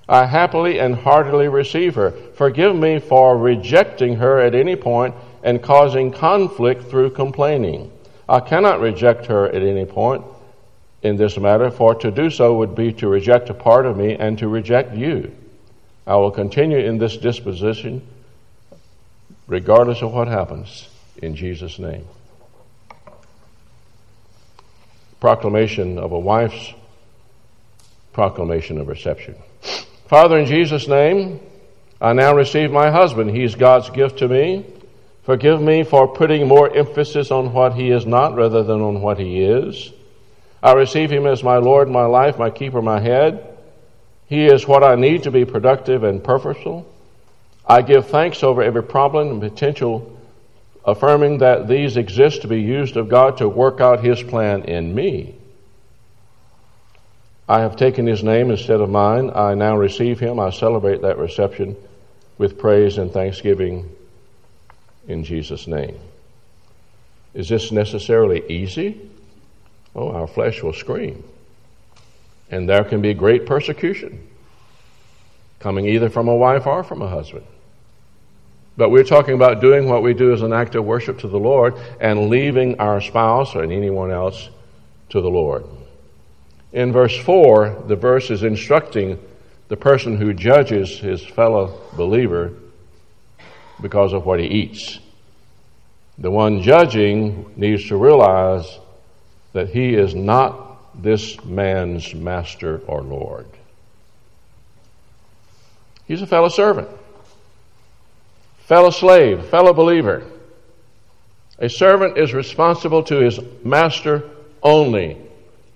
I 0.09 0.27
happily 0.27 0.79
and 0.79 0.95
heartily 0.95 1.49
receive 1.49 1.95
her. 1.97 2.13
Forgive 2.35 2.77
me 2.77 3.01
for 3.01 3.37
rejecting 3.37 4.17
her 4.17 4.41
at 4.41 4.55
any 4.55 4.77
point 4.77 5.15
and 5.43 5.63
causing 5.63 6.13
conflict 6.13 6.85
through 6.85 7.11
complaining. 7.11 7.91
I 8.29 8.41
cannot 8.41 8.81
reject 8.81 9.27
her 9.27 9.49
at 9.49 9.63
any 9.63 9.85
point 9.85 10.25
in 11.03 11.17
this 11.17 11.37
matter, 11.37 11.71
for 11.71 11.95
to 11.97 12.11
do 12.11 12.31
so 12.31 12.55
would 12.59 12.75
be 12.75 12.93
to 12.95 13.09
reject 13.09 13.51
a 13.51 13.55
part 13.55 13.87
of 13.87 13.97
me 13.97 14.15
and 14.15 14.39
to 14.39 14.49
reject 14.49 14.95
you. 14.95 15.33
I 16.07 16.17
will 16.17 16.31
continue 16.31 16.79
in 16.79 16.99
this 16.99 17.17
disposition 17.17 18.07
regardless 19.47 20.03
of 20.03 20.13
what 20.13 20.29
happens 20.29 20.89
in 21.21 21.37
Jesus' 21.37 21.79
name. 21.79 22.07
Proclamation 25.21 25.99
of 25.99 26.13
a 26.13 26.19
wife's 26.19 26.73
proclamation 28.13 28.79
of 28.79 28.89
reception. 28.89 29.35
Father, 30.09 30.39
in 30.39 30.47
Jesus' 30.47 30.89
name, 30.89 31.41
I 32.01 32.13
now 32.13 32.35
receive 32.35 32.71
my 32.71 32.91
husband. 32.91 33.31
He's 33.31 33.55
God's 33.55 33.91
gift 33.91 34.19
to 34.19 34.29
me. 34.29 34.67
Forgive 35.23 35.63
me 35.63 35.85
for 35.85 36.13
putting 36.13 36.49
more 36.49 36.75
emphasis 36.77 37.31
on 37.31 37.53
what 37.53 37.75
he 37.75 37.91
is 37.91 38.05
not 38.05 38.35
rather 38.35 38.65
than 38.65 38.81
on 38.81 39.01
what 39.01 39.19
he 39.19 39.41
is. 39.41 39.93
I 40.63 40.73
receive 40.73 41.11
him 41.11 41.27
as 41.27 41.43
my 41.43 41.57
Lord, 41.57 41.89
my 41.89 42.05
life, 42.05 42.39
my 42.39 42.51
keeper, 42.51 42.81
my 42.81 43.01
head. 43.01 43.49
He 44.27 44.47
is 44.47 44.67
what 44.67 44.85
I 44.85 44.95
need 44.95 45.25
to 45.25 45.31
be 45.31 45.45
productive 45.45 46.05
and 46.05 46.23
purposeful. 46.23 46.87
I 47.67 47.83
give 47.83 48.09
thanks 48.09 48.43
over 48.43 48.63
every 48.63 48.83
problem 48.83 49.29
and 49.29 49.41
potential, 49.41 50.19
affirming 50.85 51.39
that 51.39 51.69
these 51.69 51.97
exist 51.97 52.43
to 52.43 52.49
be 52.49 52.61
used 52.61 52.97
of 52.97 53.09
God 53.09 53.39
to 53.39 53.49
work 53.49 53.81
out 53.81 54.05
his 54.05 54.23
plan 54.23 54.65
in 54.65 54.95
me. 54.95 55.35
I 57.49 57.61
have 57.61 57.77
taken 57.77 58.07
his 58.07 58.23
name 58.23 58.51
instead 58.51 58.81
of 58.81 58.89
mine. 58.89 59.31
I 59.35 59.55
now 59.55 59.77
receive 59.77 60.21
him. 60.21 60.39
I 60.39 60.51
celebrate 60.51 61.03
that 61.03 61.19
reception 61.19 61.77
with 62.39 62.59
praise 62.59 62.99
and 62.99 63.13
thanksgiving 63.13 63.91
in 65.09 65.25
Jesus' 65.25 65.67
name. 65.67 65.99
Is 67.35 67.49
this 67.49 67.73
necessarily 67.73 68.43
easy? 68.49 69.11
Oh, 69.95 70.11
our 70.11 70.27
flesh 70.27 70.63
will 70.63 70.73
scream. 70.73 71.23
And 72.51 72.69
there 72.69 72.85
can 72.85 73.01
be 73.01 73.15
great 73.15 73.47
persecution 73.47 74.29
coming 75.61 75.87
either 75.87 76.11
from 76.11 76.29
a 76.29 76.35
wife 76.35 76.67
or 76.67 76.83
from 76.83 77.03
a 77.03 77.09
husband. 77.09 77.47
But 78.77 78.91
we're 78.91 79.05
talking 79.05 79.35
about 79.35 79.61
doing 79.61 79.89
what 79.89 80.03
we 80.03 80.13
do 80.13 80.33
as 80.33 80.43
an 80.43 80.53
act 80.53 80.75
of 80.75 80.85
worship 80.85 81.21
to 81.21 81.29
the 81.29 81.39
Lord 81.39 81.75
and 82.01 82.29
leaving 82.29 82.81
our 82.81 83.01
spouse 83.01 83.55
or 83.55 83.63
anyone 83.63 84.11
else 84.11 84.49
to 85.11 85.21
the 85.21 85.31
Lord. 85.31 85.65
In 86.73 86.91
verse 86.91 87.17
4, 87.17 87.85
the 87.87 87.97
verse 87.97 88.31
is 88.31 88.43
instructing 88.43 89.19
the 89.69 89.77
person 89.77 90.17
who 90.17 90.33
judges 90.33 90.99
his 90.99 91.25
fellow 91.25 91.81
believer 91.97 92.53
because 93.81 94.13
of 94.13 94.25
what 94.25 94.41
he 94.41 94.47
eats. 94.47 94.99
The 96.19 96.31
one 96.31 96.63
judging 96.63 97.53
needs 97.57 97.89
to 97.89 97.97
realize 97.97 98.79
that 99.53 99.69
he 99.69 99.95
is 99.95 100.15
not 100.15 101.03
this 101.03 101.43
man's 101.45 102.15
master 102.15 102.81
or 102.87 103.03
Lord. 103.03 103.47
He's 106.07 106.23
a 106.23 106.27
fellow 106.27 106.49
servant, 106.49 106.89
fellow 108.65 108.91
slave, 108.91 109.47
fellow 109.47 109.73
believer. 109.73 110.25
A 111.59 111.69
servant 111.69 112.19
is 112.19 112.35
responsible 112.35 113.05
to 113.05 113.21
his 113.21 113.39
master 113.65 114.29
only, 114.63 115.17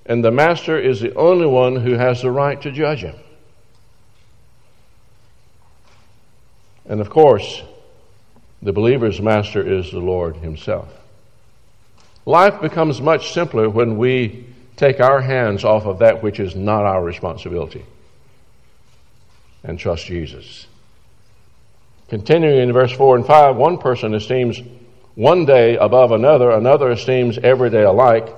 and 0.04 0.24
the 0.24 0.30
master 0.30 0.78
is 0.78 1.00
the 1.00 1.14
only 1.14 1.46
one 1.46 1.76
who 1.76 1.94
has 1.94 2.22
the 2.22 2.30
right 2.30 2.60
to 2.62 2.72
judge 2.72 3.00
him. 3.00 3.16
And 6.88 7.00
of 7.00 7.10
course, 7.10 7.62
the 8.62 8.72
believer's 8.72 9.20
master 9.20 9.62
is 9.62 9.90
the 9.90 9.98
Lord 9.98 10.36
Himself. 10.36 10.88
Life 12.26 12.60
becomes 12.60 13.00
much 13.00 13.32
simpler 13.32 13.70
when 13.70 13.98
we 13.98 14.46
take 14.74 15.00
our 15.00 15.20
hands 15.20 15.64
off 15.64 15.86
of 15.86 16.00
that 16.00 16.22
which 16.22 16.40
is 16.40 16.56
not 16.56 16.84
our 16.84 17.02
responsibility 17.02 17.84
and 19.62 19.78
trust 19.78 20.06
Jesus. 20.06 20.66
Continuing 22.08 22.58
in 22.68 22.72
verse 22.72 22.92
4 22.92 23.16
and 23.16 23.26
5, 23.26 23.56
one 23.56 23.78
person 23.78 24.14
esteems 24.14 24.60
one 25.14 25.44
day 25.46 25.76
above 25.76 26.12
another, 26.12 26.50
another 26.50 26.90
esteems 26.90 27.38
every 27.38 27.70
day 27.70 27.82
alike. 27.82 28.28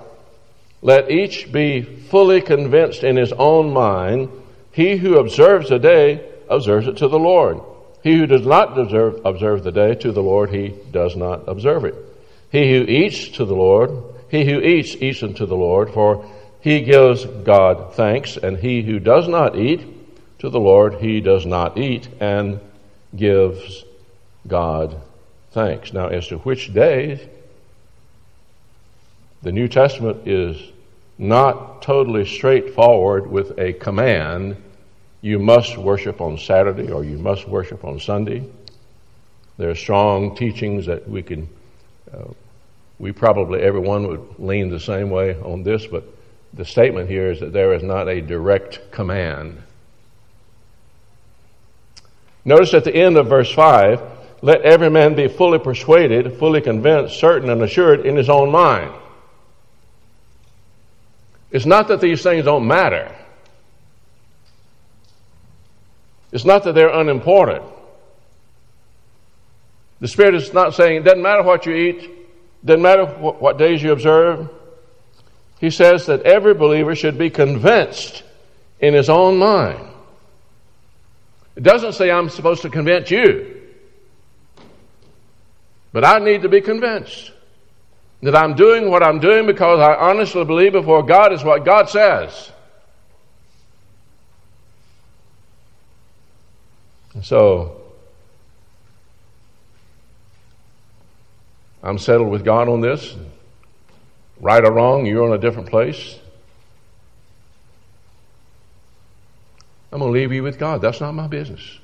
Let 0.80 1.10
each 1.10 1.50
be 1.50 1.82
fully 1.82 2.40
convinced 2.40 3.04
in 3.04 3.16
his 3.16 3.32
own 3.32 3.72
mind. 3.72 4.30
He 4.72 4.96
who 4.96 5.18
observes 5.18 5.70
a 5.70 5.78
day 5.78 6.30
observes 6.48 6.86
it 6.86 6.98
to 6.98 7.08
the 7.08 7.18
Lord. 7.18 7.60
He 8.02 8.16
who 8.16 8.26
does 8.26 8.46
not 8.46 8.74
deserve, 8.74 9.20
observe 9.24 9.64
the 9.64 9.72
day 9.72 9.94
to 9.96 10.12
the 10.12 10.22
Lord, 10.22 10.50
he 10.50 10.74
does 10.92 11.16
not 11.16 11.48
observe 11.48 11.84
it. 11.84 12.07
He 12.50 12.72
who 12.72 12.84
eats 12.84 13.28
to 13.36 13.44
the 13.44 13.54
Lord, 13.54 13.90
he 14.30 14.44
who 14.44 14.60
eats, 14.60 14.94
eats 14.96 15.22
unto 15.22 15.46
the 15.46 15.56
Lord, 15.56 15.90
for 15.92 16.24
he 16.60 16.80
gives 16.80 17.24
God 17.24 17.94
thanks, 17.94 18.36
and 18.36 18.56
he 18.56 18.82
who 18.82 18.98
does 18.98 19.28
not 19.28 19.56
eat 19.56 19.80
to 20.40 20.50
the 20.50 20.60
Lord, 20.60 20.94
he 20.94 21.20
does 21.20 21.44
not 21.44 21.78
eat 21.78 22.08
and 22.20 22.60
gives 23.14 23.84
God 24.46 25.00
thanks. 25.52 25.92
Now, 25.92 26.08
as 26.08 26.28
to 26.28 26.38
which 26.38 26.72
day, 26.72 27.28
the 29.42 29.52
New 29.52 29.68
Testament 29.68 30.26
is 30.26 30.60
not 31.16 31.82
totally 31.82 32.24
straightforward 32.24 33.26
with 33.26 33.58
a 33.58 33.72
command 33.72 34.56
you 35.20 35.38
must 35.38 35.76
worship 35.76 36.20
on 36.20 36.38
Saturday 36.38 36.90
or 36.92 37.04
you 37.04 37.18
must 37.18 37.48
worship 37.48 37.84
on 37.84 37.98
Sunday. 37.98 38.44
There 39.56 39.70
are 39.70 39.74
strong 39.74 40.36
teachings 40.36 40.86
that 40.86 41.08
we 41.08 41.22
can, 41.22 41.48
uh, 42.12 42.32
we 42.98 43.12
probably 43.12 43.60
everyone 43.60 44.08
would 44.08 44.38
lean 44.38 44.70
the 44.70 44.80
same 44.80 45.10
way 45.10 45.38
on 45.40 45.62
this, 45.62 45.86
but 45.86 46.04
the 46.54 46.64
statement 46.64 47.08
here 47.08 47.30
is 47.30 47.40
that 47.40 47.52
there 47.52 47.74
is 47.74 47.82
not 47.82 48.08
a 48.08 48.20
direct 48.20 48.90
command. 48.90 49.62
Notice 52.44 52.74
at 52.74 52.84
the 52.84 52.94
end 52.94 53.16
of 53.16 53.28
verse 53.28 53.52
5 53.52 54.00
let 54.40 54.62
every 54.62 54.88
man 54.88 55.14
be 55.14 55.28
fully 55.28 55.58
persuaded, 55.58 56.38
fully 56.38 56.60
convinced, 56.60 57.18
certain, 57.18 57.50
and 57.50 57.60
assured 57.62 58.06
in 58.06 58.16
his 58.16 58.28
own 58.28 58.50
mind. 58.50 58.92
It's 61.50 61.66
not 61.66 61.88
that 61.88 62.00
these 62.00 62.22
things 62.22 62.44
don't 62.44 62.66
matter. 62.66 63.14
It's 66.30 66.44
not 66.44 66.64
that 66.64 66.74
they're 66.74 66.92
unimportant. 66.92 67.64
The 70.00 70.08
Spirit 70.08 70.34
is 70.34 70.52
not 70.52 70.74
saying 70.74 70.98
it 70.98 71.04
doesn't 71.04 71.22
matter 71.22 71.42
what 71.42 71.66
you 71.66 71.74
eat, 71.74 72.10
doesn't 72.64 72.82
matter 72.82 73.06
what, 73.06 73.40
what 73.40 73.58
days 73.58 73.82
you 73.82 73.92
observe. 73.92 74.48
He 75.60 75.70
says 75.70 76.06
that 76.06 76.22
every 76.22 76.54
believer 76.54 76.94
should 76.94 77.18
be 77.18 77.30
convinced 77.30 78.22
in 78.80 78.94
his 78.94 79.10
own 79.10 79.38
mind. 79.38 79.84
It 81.56 81.64
doesn't 81.64 81.94
say 81.94 82.10
I'm 82.10 82.28
supposed 82.28 82.62
to 82.62 82.70
convince 82.70 83.10
you, 83.10 83.60
but 85.92 86.04
I 86.04 86.20
need 86.20 86.42
to 86.42 86.48
be 86.48 86.60
convinced 86.60 87.32
that 88.22 88.36
I'm 88.36 88.54
doing 88.54 88.90
what 88.90 89.02
I'm 89.02 89.18
doing 89.18 89.46
because 89.46 89.80
I 89.80 89.94
honestly 89.94 90.44
believe 90.44 90.72
before 90.72 91.02
God 91.02 91.32
is 91.32 91.42
what 91.42 91.64
God 91.64 91.88
says. 91.88 92.52
So, 97.22 97.77
I'm 101.88 101.98
settled 101.98 102.30
with 102.30 102.44
God 102.44 102.68
on 102.68 102.82
this. 102.82 103.16
Right 104.40 104.62
or 104.62 104.70
wrong, 104.70 105.06
you're 105.06 105.24
on 105.24 105.32
a 105.32 105.38
different 105.38 105.70
place. 105.70 106.18
I'm 109.90 110.00
going 110.00 110.12
to 110.12 110.18
leave 110.18 110.30
you 110.30 110.42
with 110.42 110.58
God. 110.58 110.82
That's 110.82 111.00
not 111.00 111.12
my 111.12 111.26
business. 111.28 111.78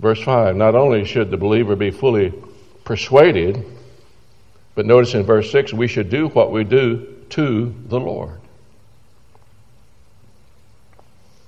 Verse 0.00 0.20
5 0.20 0.56
Not 0.56 0.74
only 0.74 1.04
should 1.04 1.30
the 1.30 1.36
believer 1.36 1.76
be 1.76 1.92
fully 1.92 2.34
persuaded, 2.84 3.64
but 4.74 4.86
notice 4.86 5.14
in 5.14 5.22
verse 5.22 5.52
6 5.52 5.72
we 5.72 5.86
should 5.86 6.10
do 6.10 6.28
what 6.30 6.50
we 6.50 6.64
do 6.64 7.24
to 7.30 7.72
the 7.86 8.00
Lord. 8.00 8.40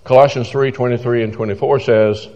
Colossians 0.05 0.49
3 0.49 0.71
23 0.71 1.25
and 1.25 1.33
24 1.33 1.81
says, 1.81 2.29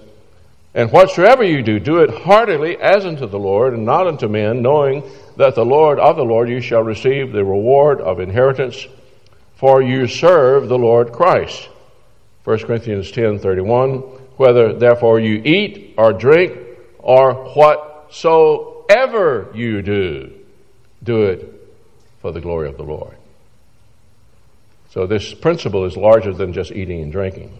And 0.79 0.91
whatsoever 0.93 1.43
you 1.43 1.61
do, 1.61 1.81
do 1.81 1.99
it 2.03 2.23
heartily 2.23 2.77
as 2.77 3.05
unto 3.05 3.27
the 3.27 3.37
Lord, 3.37 3.75
and 3.75 3.85
not 3.85 4.07
unto 4.07 4.29
men, 4.29 4.63
knowing 4.63 5.03
that 5.37 5.57
the 5.57 5.65
Lord 5.65 5.99
of 5.99 6.15
the 6.15 6.25
Lord 6.25 6.49
you 6.49 6.61
shall 6.61 6.85
receive 6.85 7.33
the 7.33 7.45
reward 7.45 8.01
of 8.01 8.21
inheritance, 8.21 8.87
for 9.57 9.83
you 9.83 10.07
serve 10.07 10.69
the 10.69 10.79
Lord 10.79 11.11
Christ. 11.11 11.69
1 12.45 12.61
Corinthians 12.61 13.11
10 13.11 13.41
31, 13.41 13.99
whether 14.37 14.73
therefore 14.73 15.19
you 15.19 15.43
eat 15.45 15.95
or 15.99 16.13
drink 16.13 16.57
or 17.01 17.35
whatsoever 17.57 19.51
you 19.53 19.83
do, 19.83 20.33
do 21.03 21.25
it 21.25 21.73
for 22.21 22.31
the 22.31 22.41
glory 22.41 22.69
of 22.69 22.77
the 22.77 22.85
Lord. 22.85 23.17
So 24.91 25.09
this 25.09 25.35
principle 25.35 25.87
is 25.87 25.97
larger 25.97 26.33
than 26.33 26.53
just 26.53 26.71
eating 26.71 27.03
and 27.03 27.11
drinking. 27.11 27.59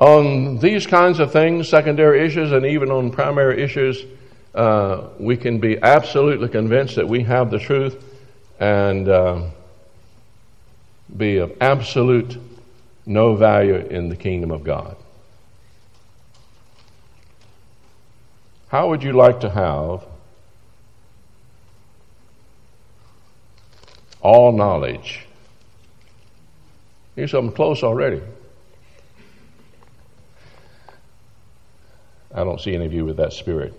On 0.00 0.58
these 0.58 0.86
kinds 0.86 1.20
of 1.20 1.32
things, 1.32 1.68
secondary 1.68 2.24
issues, 2.24 2.52
and 2.52 2.66
even 2.66 2.90
on 2.90 3.10
primary 3.10 3.62
issues, 3.62 4.04
uh, 4.54 5.08
we 5.18 5.36
can 5.36 5.58
be 5.58 5.80
absolutely 5.80 6.48
convinced 6.48 6.96
that 6.96 7.06
we 7.06 7.22
have 7.22 7.50
the 7.50 7.58
truth 7.58 8.02
and 8.58 9.08
uh, 9.08 9.42
be 11.16 11.36
of 11.36 11.52
absolute 11.60 12.36
no 13.06 13.34
value 13.36 13.76
in 13.76 14.08
the 14.08 14.16
kingdom 14.16 14.50
of 14.50 14.64
God. 14.64 14.96
How 18.68 18.88
would 18.88 19.02
you 19.02 19.12
like 19.12 19.40
to 19.40 19.50
have 19.50 20.04
all 24.22 24.52
knowledge. 24.52 25.26
Here's 27.16 27.30
something 27.30 27.54
close 27.54 27.82
already. 27.82 28.22
I 32.32 32.44
don't 32.44 32.60
see 32.60 32.74
any 32.74 32.86
of 32.86 32.92
you 32.92 33.04
with 33.04 33.16
that 33.16 33.32
spirit. 33.32 33.74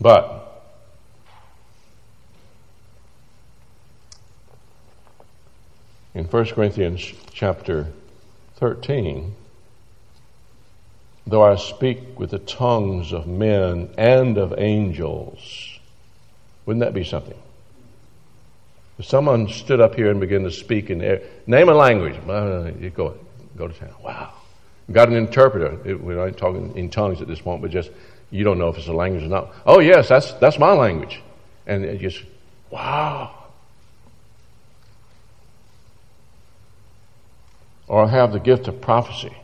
But 0.00 0.62
in 6.14 6.26
1 6.26 6.44
Corinthians 6.46 7.12
chapter 7.32 7.88
13, 8.56 9.34
though 11.26 11.42
I 11.42 11.56
speak 11.56 12.18
with 12.18 12.30
the 12.30 12.38
tongues 12.38 13.12
of 13.12 13.26
men 13.26 13.90
and 13.98 14.38
of 14.38 14.54
angels, 14.56 15.78
wouldn't 16.66 16.84
that 16.84 16.94
be 16.94 17.04
something? 17.04 17.38
If 18.98 19.06
someone 19.06 19.48
stood 19.48 19.80
up 19.80 19.94
here 19.94 20.10
and 20.10 20.20
began 20.20 20.44
to 20.44 20.50
speak 20.50 20.88
in 20.88 21.02
air, 21.02 21.22
name 21.46 21.68
a 21.68 21.74
language, 21.74 22.14
you 22.80 22.90
go, 22.90 23.18
go 23.56 23.68
to 23.68 23.74
town. 23.74 23.94
Wow. 24.02 24.32
Got 24.90 25.08
an 25.08 25.14
interpreter. 25.14 25.78
It, 25.84 26.00
we're 26.00 26.24
not 26.24 26.36
talking 26.36 26.76
in 26.76 26.90
tongues 26.90 27.20
at 27.20 27.26
this 27.26 27.40
point, 27.40 27.60
but 27.60 27.70
just 27.70 27.90
you 28.30 28.44
don't 28.44 28.58
know 28.58 28.68
if 28.68 28.78
it's 28.78 28.88
a 28.88 28.92
language 28.92 29.24
or 29.24 29.28
not. 29.28 29.52
Oh 29.64 29.80
yes, 29.80 30.08
that's 30.08 30.32
that's 30.34 30.58
my 30.58 30.72
language, 30.72 31.22
and 31.66 31.84
it 31.84 32.00
just 32.00 32.22
wow. 32.70 33.32
Or 37.88 38.08
have 38.08 38.32
the 38.32 38.40
gift 38.40 38.66
of 38.68 38.80
prophecy 38.80 39.36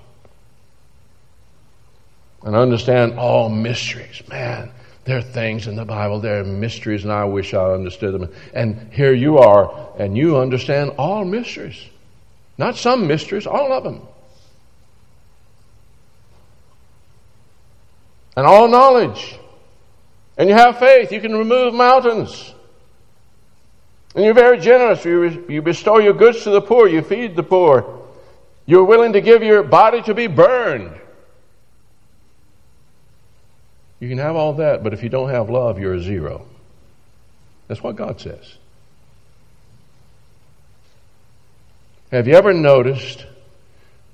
and 2.42 2.57
understand 2.57 3.18
all 3.18 3.48
mysteries. 3.48 4.22
Man, 4.28 4.70
there 5.05 5.18
are 5.18 5.22
things 5.22 5.66
in 5.66 5.76
the 5.76 5.85
Bible, 5.85 6.20
there 6.20 6.40
are 6.40 6.44
mysteries, 6.44 7.05
and 7.05 7.12
I 7.12 7.24
wish 7.24 7.55
I 7.55 7.72
understood 7.72 8.14
them. 8.14 8.33
And 8.52 8.92
here 8.92 9.12
you 9.12 9.38
are, 9.38 9.90
and 9.98 10.16
you 10.16 10.38
understand 10.38 10.92
all 10.98 11.24
mysteries. 11.24 11.85
Not 12.59 12.76
some 12.76 13.07
mysteries, 13.07 13.46
all 13.46 13.72
of 13.72 13.85
them. 13.85 14.07
And 18.37 18.47
all 18.47 18.68
knowledge. 18.68 19.38
And 20.38 20.49
you 20.49 20.55
have 20.55 20.79
faith, 20.79 21.12
you 21.12 21.21
can 21.21 21.33
remove 21.37 21.75
mountains. 21.75 22.55
And 24.14 24.25
you're 24.25 24.35
very 24.35 24.59
generous. 24.59 25.05
You, 25.05 25.47
you 25.49 25.62
bestow 25.62 25.99
your 25.99 26.12
goods 26.12 26.45
to 26.45 26.51
the 26.51 26.61
poor, 26.61 26.88
you 26.88 27.03
feed 27.03 27.37
the 27.37 27.42
poor. 27.42 28.01
You're 28.66 28.85
willing 28.85 29.14
to 29.14 29.21
give 29.21 29.42
your 29.42 29.62
body 29.62 30.03
to 30.03 30.14
be 30.14 30.27
burned. 30.27 30.99
You 34.01 34.09
can 34.09 34.18
have 34.18 34.35
all 34.35 34.55
that, 34.55 34.83
but 34.83 34.92
if 34.92 35.03
you 35.03 35.09
don't 35.09 35.31
have 35.31 35.49
love, 35.49 35.79
you're 35.79 35.95
a 35.95 36.01
zero. 36.01 36.47
That's 37.68 37.83
what 37.83 37.97
God 37.97 38.21
says. 38.21 38.57
Have 42.11 42.27
you 42.27 42.35
ever 42.35 42.53
noticed 42.53 43.25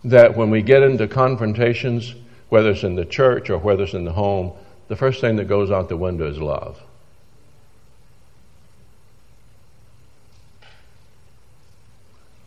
that 0.05 0.37
when 0.37 0.51
we 0.51 0.63
get 0.63 0.83
into 0.83 1.09
confrontations, 1.09 2.15
whether 2.49 2.71
it's 2.71 2.83
in 2.85 2.97
the 2.97 3.05
church 3.05 3.51
or 3.51 3.59
whether 3.59 3.85
it's 3.85 3.95
in 3.95 4.05
the 4.05 4.13
home, 4.13 4.53
the 4.89 4.97
first 4.97 5.21
thing 5.21 5.37
that 5.37 5.47
goes 5.47 5.71
out 5.71 5.89
the 5.89 5.97
window 5.97 6.29
is 6.29 6.39
love? 6.39 6.81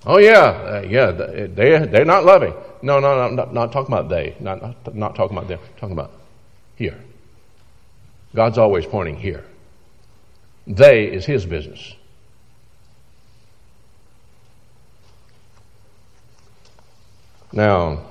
Oh 0.05 0.17
yeah, 0.17 0.39
uh, 0.39 0.85
yeah, 0.87 1.11
they 1.11 1.85
they're 1.85 2.05
not 2.05 2.25
loving. 2.25 2.53
No, 2.81 2.99
no, 2.99 3.15
no, 3.15 3.35
not, 3.35 3.53
not 3.53 3.71
talking 3.71 3.93
about 3.93 4.09
they, 4.09 4.35
not, 4.39 4.61
not 4.61 4.95
not 4.95 5.15
talking 5.15 5.37
about 5.37 5.47
them. 5.47 5.59
Talking 5.77 5.93
about 5.93 6.11
here. 6.75 6.97
God's 8.33 8.57
always 8.57 8.85
pointing 8.85 9.17
here. 9.17 9.45
They 10.65 11.05
is 11.05 11.25
his 11.25 11.45
business. 11.45 11.95
Now, 17.51 18.05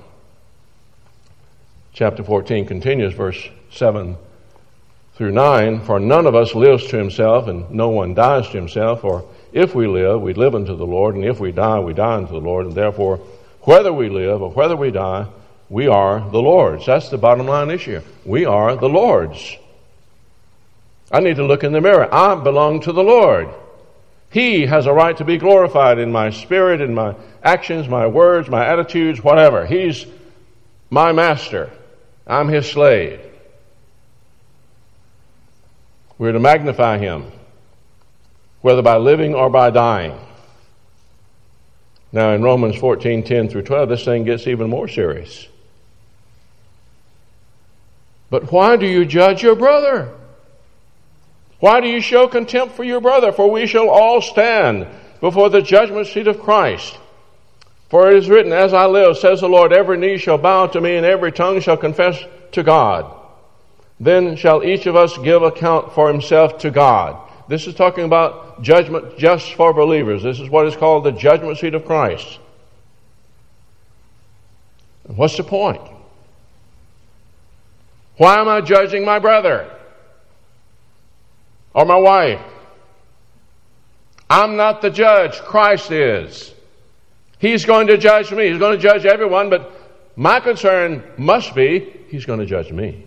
chapter 1.93 2.23
14 2.23 2.65
continues, 2.65 3.13
verse 3.13 3.49
7 3.71 4.17
through 5.15 5.31
9 5.31 5.81
For 5.81 5.99
none 5.99 6.25
of 6.25 6.35
us 6.35 6.55
lives 6.55 6.87
to 6.87 6.97
himself, 6.97 7.47
and 7.47 7.69
no 7.71 7.89
one 7.89 8.13
dies 8.13 8.47
to 8.49 8.57
himself. 8.57 9.01
For 9.01 9.25
if 9.51 9.75
we 9.75 9.87
live, 9.87 10.21
we 10.21 10.33
live 10.33 10.55
unto 10.55 10.75
the 10.75 10.85
Lord, 10.85 11.15
and 11.15 11.25
if 11.25 11.39
we 11.39 11.51
die, 11.51 11.79
we 11.79 11.93
die 11.93 12.15
unto 12.15 12.33
the 12.33 12.39
Lord. 12.39 12.65
And 12.65 12.75
therefore, 12.75 13.17
whether 13.61 13.93
we 13.93 14.09
live 14.09 14.41
or 14.41 14.51
whether 14.51 14.75
we 14.75 14.91
die, 14.91 15.27
we 15.69 15.87
are 15.87 16.19
the 16.19 16.41
Lord's. 16.41 16.85
That's 16.85 17.09
the 17.09 17.17
bottom 17.17 17.47
line 17.47 17.69
issue. 17.69 18.01
We 18.25 18.45
are 18.45 18.75
the 18.75 18.89
Lord's. 18.89 19.57
I 21.11 21.19
need 21.19 21.35
to 21.35 21.45
look 21.45 21.63
in 21.63 21.73
the 21.73 21.81
mirror. 21.81 22.13
I 22.13 22.35
belong 22.35 22.81
to 22.81 22.93
the 22.93 23.03
Lord. 23.03 23.49
He 24.31 24.65
has 24.65 24.85
a 24.85 24.93
right 24.93 25.15
to 25.17 25.25
be 25.25 25.37
glorified 25.37 25.99
in 25.99 26.11
my 26.11 26.29
spirit, 26.29 26.79
in 26.79 26.95
my 26.95 27.15
actions, 27.43 27.89
my 27.89 28.07
words, 28.07 28.49
my 28.49 28.65
attitudes, 28.65 29.21
whatever. 29.21 29.65
He's 29.65 30.05
my 30.89 31.11
master. 31.11 31.69
I'm 32.25 32.47
his 32.47 32.69
slave. 32.69 33.19
We're 36.17 36.33
to 36.33 36.39
magnify 36.39 36.99
him, 36.99 37.31
whether 38.61 38.81
by 38.81 38.97
living 38.97 39.33
or 39.33 39.49
by 39.49 39.71
dying. 39.71 40.17
Now, 42.11 42.33
in 42.33 42.43
Romans 42.43 42.75
14 42.75 43.23
10 43.23 43.49
through 43.49 43.63
12, 43.63 43.89
this 43.89 44.05
thing 44.05 44.23
gets 44.23 44.45
even 44.45 44.69
more 44.69 44.87
serious. 44.87 45.47
But 48.29 48.51
why 48.51 48.75
do 48.77 48.85
you 48.85 49.05
judge 49.05 49.41
your 49.41 49.55
brother? 49.55 50.13
Why 51.59 51.79
do 51.79 51.87
you 51.87 52.01
show 52.01 52.27
contempt 52.27 52.75
for 52.75 52.83
your 52.83 53.01
brother? 53.01 53.31
For 53.31 53.49
we 53.49 53.67
shall 53.67 53.89
all 53.89 54.21
stand 54.21 54.87
before 55.19 55.49
the 55.49 55.61
judgment 55.61 56.07
seat 56.07 56.27
of 56.27 56.39
Christ. 56.39 56.97
For 57.91 58.09
it 58.09 58.17
is 58.17 58.29
written, 58.29 58.51
As 58.51 58.73
I 58.73 58.87
live, 58.87 59.17
says 59.17 59.41
the 59.41 59.47
Lord, 59.47 59.71
every 59.71 59.97
knee 59.97 60.17
shall 60.17 60.39
bow 60.39 60.65
to 60.65 60.81
me, 60.81 60.95
and 60.95 61.05
every 61.05 61.31
tongue 61.31 61.59
shall 61.59 61.77
confess 61.77 62.17
to 62.53 62.63
God. 62.63 63.13
Then 63.99 64.35
shall 64.35 64.63
each 64.63 64.87
of 64.87 64.95
us 64.95 65.15
give 65.19 65.43
account 65.43 65.93
for 65.93 66.07
himself 66.07 66.57
to 66.59 66.71
God. 66.71 67.29
This 67.47 67.67
is 67.67 67.75
talking 67.75 68.05
about 68.05 68.63
judgment 68.63 69.19
just 69.19 69.53
for 69.53 69.73
believers. 69.73 70.23
This 70.23 70.39
is 70.39 70.49
what 70.49 70.65
is 70.65 70.75
called 70.75 71.03
the 71.03 71.11
judgment 71.11 71.59
seat 71.59 71.75
of 71.75 71.85
Christ. 71.85 72.39
What's 75.03 75.37
the 75.37 75.43
point? 75.43 75.81
Why 78.17 78.39
am 78.39 78.47
I 78.47 78.61
judging 78.61 79.05
my 79.05 79.19
brother? 79.19 79.69
or 81.73 81.85
my 81.85 81.95
wife. 81.95 82.41
I'm 84.29 84.55
not 84.55 84.81
the 84.81 84.89
judge, 84.89 85.39
Christ 85.39 85.91
is. 85.91 86.53
He's 87.41 87.65
going 87.65 87.87
to 87.87 87.97
judge 87.97 88.31
me. 88.31 88.49
He's 88.49 88.59
going 88.59 88.77
to 88.77 88.81
judge 88.81 89.03
everyone, 89.05 89.49
but 89.49 89.71
my 90.15 90.39
concern 90.39 91.03
must 91.17 91.55
be 91.55 91.97
He's 92.09 92.25
going 92.25 92.39
to 92.39 92.45
judge 92.45 92.71
me. 92.71 93.05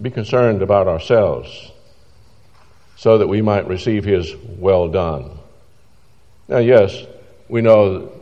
Be 0.00 0.10
concerned 0.10 0.62
about 0.62 0.88
ourselves 0.88 1.72
so 2.96 3.18
that 3.18 3.26
we 3.26 3.42
might 3.42 3.68
receive 3.68 4.04
His 4.04 4.34
well 4.34 4.88
done. 4.88 5.38
Now, 6.48 6.58
yes, 6.58 7.04
we 7.48 7.60
know 7.60 8.12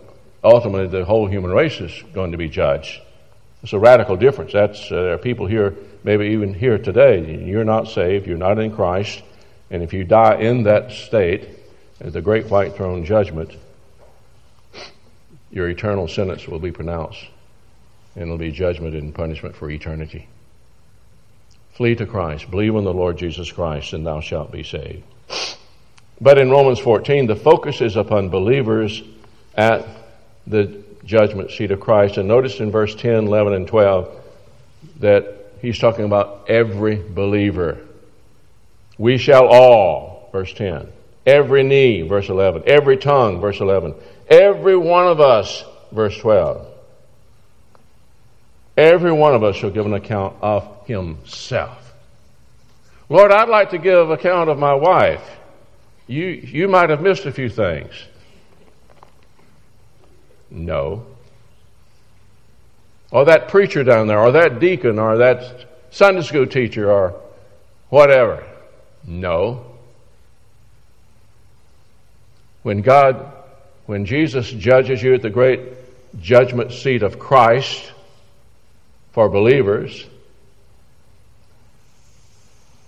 ultimately 0.43 0.89
the 0.89 1.05
whole 1.05 1.29
human 1.29 1.53
race 1.53 1.81
is 1.81 2.03
going 2.15 2.33
to 2.33 2.39
be 2.39 2.49
judged. 2.49 3.01
It's 3.63 3.75
a 3.75 3.79
radical 3.79 4.17
difference. 4.17 4.53
That's, 4.53 4.91
uh, 4.91 5.03
there 5.03 5.13
are 5.13 5.19
people 5.19 5.47
here 5.47 5.77
maybe 6.03 6.27
even 6.27 6.55
here 6.55 6.79
today, 6.79 7.45
you're 7.45 7.65
not 7.65 7.89
saved, 7.89 8.27
you're 8.27 8.39
not 8.39 8.59
in 8.59 8.75
Christ, 8.75 9.23
and 9.71 9.83
if 9.83 9.93
you 9.93 10.05
die 10.05 10.37
in 10.37 10.63
that 10.63 10.93
state, 10.93 11.56
at 12.01 12.13
the 12.13 12.21
great 12.21 12.47
white 12.47 12.77
throne 12.77 13.05
judgment, 13.05 13.53
your 15.51 15.69
eternal 15.69 16.09
sentence 16.09 16.47
will 16.47 16.59
be 16.59 16.73
pronounced, 16.73 17.25
and 18.15 18.25
it'll 18.25 18.39
be 18.39 18.51
judgment 18.51 18.95
and 18.95 19.15
punishment 19.15 19.57
for 19.57 19.71
eternity. 19.71 20.29
Flee 21.73 21.95
to 21.95 22.07
Christ, 22.07 22.51
believe 22.51 22.75
in 22.75 22.85
the 22.85 22.93
Lord 22.93 23.19
Jesus 23.19 23.51
Christ, 23.51 23.93
and 23.93 24.07
thou 24.07 24.21
shalt 24.21 24.51
be 24.51 24.63
saved. 24.63 25.05
But 26.21 26.39
in 26.39 26.51
Romans 26.51 26.79
14, 26.79 27.27
the 27.27 27.37
focus 27.37 27.81
is 27.81 27.97
upon 27.97 28.31
believers 28.31 29.03
at 29.55 29.87
the 30.47 30.83
judgment 31.05 31.51
seat 31.51 31.71
of 31.71 31.81
Christ. 31.81 32.17
And 32.17 32.29
notice 32.29 32.61
in 32.61 32.71
verse 32.71 32.95
10, 32.95 33.27
11, 33.27 33.53
and 33.53 33.69
12 33.69 34.11
that 35.01 35.53
he's 35.61 35.79
talking 35.79 36.05
about 36.05 36.49
every 36.49 36.97
believer. 36.97 37.79
We 38.99 39.19
shall 39.19 39.47
all, 39.47 40.31
verse 40.33 40.53
10. 40.55 40.93
Every 41.27 41.63
knee, 41.65 42.03
verse 42.03 42.29
11. 42.29 42.63
Every 42.67 42.97
tongue, 42.97 43.41
verse 43.41 43.61
11. 43.61 43.95
Every 44.29 44.77
one 44.77 45.09
of 45.09 45.21
us, 45.21 45.65
verse 45.93 46.17
12. 46.19 46.67
Every 48.77 49.13
one 49.13 49.35
of 49.35 49.43
us 49.43 49.57
shall 49.57 49.71
give 49.71 49.87
an 49.87 49.95
account 49.95 50.37
of 50.41 50.87
himself. 50.87 51.95
Lord, 53.09 53.33
I'd 53.33 53.49
like 53.49 53.71
to 53.71 53.79
give 53.79 54.11
account 54.11 54.51
of 54.51 54.59
my 54.59 54.75
wife. 54.75 55.25
You, 56.07 56.27
you 56.27 56.69
might 56.69 56.91
have 56.91 57.01
missed 57.03 57.27
a 57.27 57.33
few 57.33 57.49
things. 57.49 57.93
No 60.51 61.07
or 63.11 63.25
that 63.27 63.49
preacher 63.49 63.85
down 63.85 64.07
there, 64.07 64.19
or 64.19 64.33
that 64.33 64.61
deacon, 64.61 64.99
or 64.99 65.19
that 65.19 65.67
Sunday 65.91 66.23
school 66.23 66.47
teacher, 66.47 66.91
or 66.91 67.15
whatever. 67.89 68.45
No. 69.05 69.65
When 72.67 72.83
God, 72.83 73.33
when 73.87 74.07
Jesus 74.07 74.51
judges 74.51 75.01
you 75.01 75.15
at 75.15 75.23
the 75.23 75.31
great 75.31 75.61
judgment 76.21 76.73
seat 76.73 77.05
of 77.05 77.17
Christ 77.17 77.93
for 79.13 79.29
believers, 79.29 80.05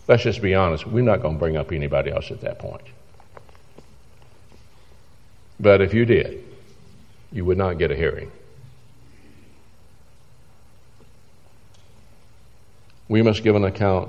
let's 0.08 0.24
just 0.24 0.42
be 0.42 0.56
honest, 0.56 0.84
we're 0.84 1.04
not 1.04 1.22
going 1.22 1.34
to 1.34 1.38
bring 1.38 1.56
up 1.56 1.70
anybody 1.70 2.10
else 2.10 2.32
at 2.32 2.40
that 2.40 2.58
point. 2.58 2.82
But 5.60 5.80
if 5.80 5.94
you 5.94 6.04
did, 6.04 6.42
you 7.30 7.44
would 7.44 7.56
not 7.56 7.78
get 7.78 7.92
a 7.92 7.94
hearing. 7.94 8.32
We 13.06 13.22
must 13.22 13.44
give 13.44 13.54
an 13.54 13.62
account 13.62 14.08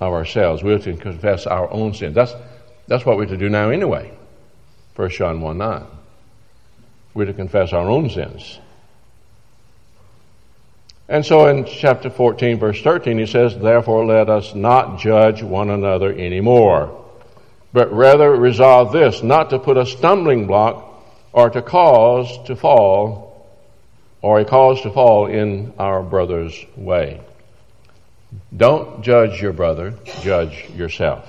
of 0.00 0.12
ourselves. 0.12 0.64
We 0.64 0.72
have 0.72 0.82
to 0.82 0.96
confess 0.96 1.46
our 1.46 1.70
own 1.70 1.94
sins. 1.94 2.16
That's, 2.16 2.34
that's 2.88 3.06
what 3.06 3.16
we're 3.16 3.26
to 3.26 3.36
do 3.36 3.48
now 3.48 3.70
anyway. 3.70 4.12
1 4.96 5.10
John 5.10 5.40
1 5.40 5.58
9. 5.58 5.86
We're 7.14 7.26
to 7.26 7.32
confess 7.32 7.72
our 7.72 7.88
own 7.88 8.10
sins. 8.10 8.58
And 11.08 11.26
so 11.26 11.46
in 11.46 11.66
chapter 11.66 12.08
14, 12.08 12.58
verse 12.58 12.80
13, 12.80 13.18
he 13.18 13.26
says, 13.26 13.58
Therefore 13.58 14.06
let 14.06 14.30
us 14.30 14.54
not 14.54 14.98
judge 14.98 15.42
one 15.42 15.68
another 15.68 16.12
anymore, 16.12 17.04
but 17.72 17.92
rather 17.92 18.30
resolve 18.30 18.92
this, 18.92 19.22
not 19.22 19.50
to 19.50 19.58
put 19.58 19.76
a 19.76 19.84
stumbling 19.84 20.46
block 20.46 20.88
or 21.32 21.50
to 21.50 21.62
cause 21.62 22.38
to 22.46 22.56
fall, 22.56 23.46
or 24.20 24.40
a 24.40 24.44
cause 24.44 24.80
to 24.82 24.90
fall 24.90 25.26
in 25.26 25.72
our 25.78 26.02
brother's 26.02 26.58
way. 26.76 27.20
Don't 28.56 29.02
judge 29.02 29.40
your 29.40 29.52
brother, 29.52 29.94
judge 30.22 30.70
yourself. 30.70 31.28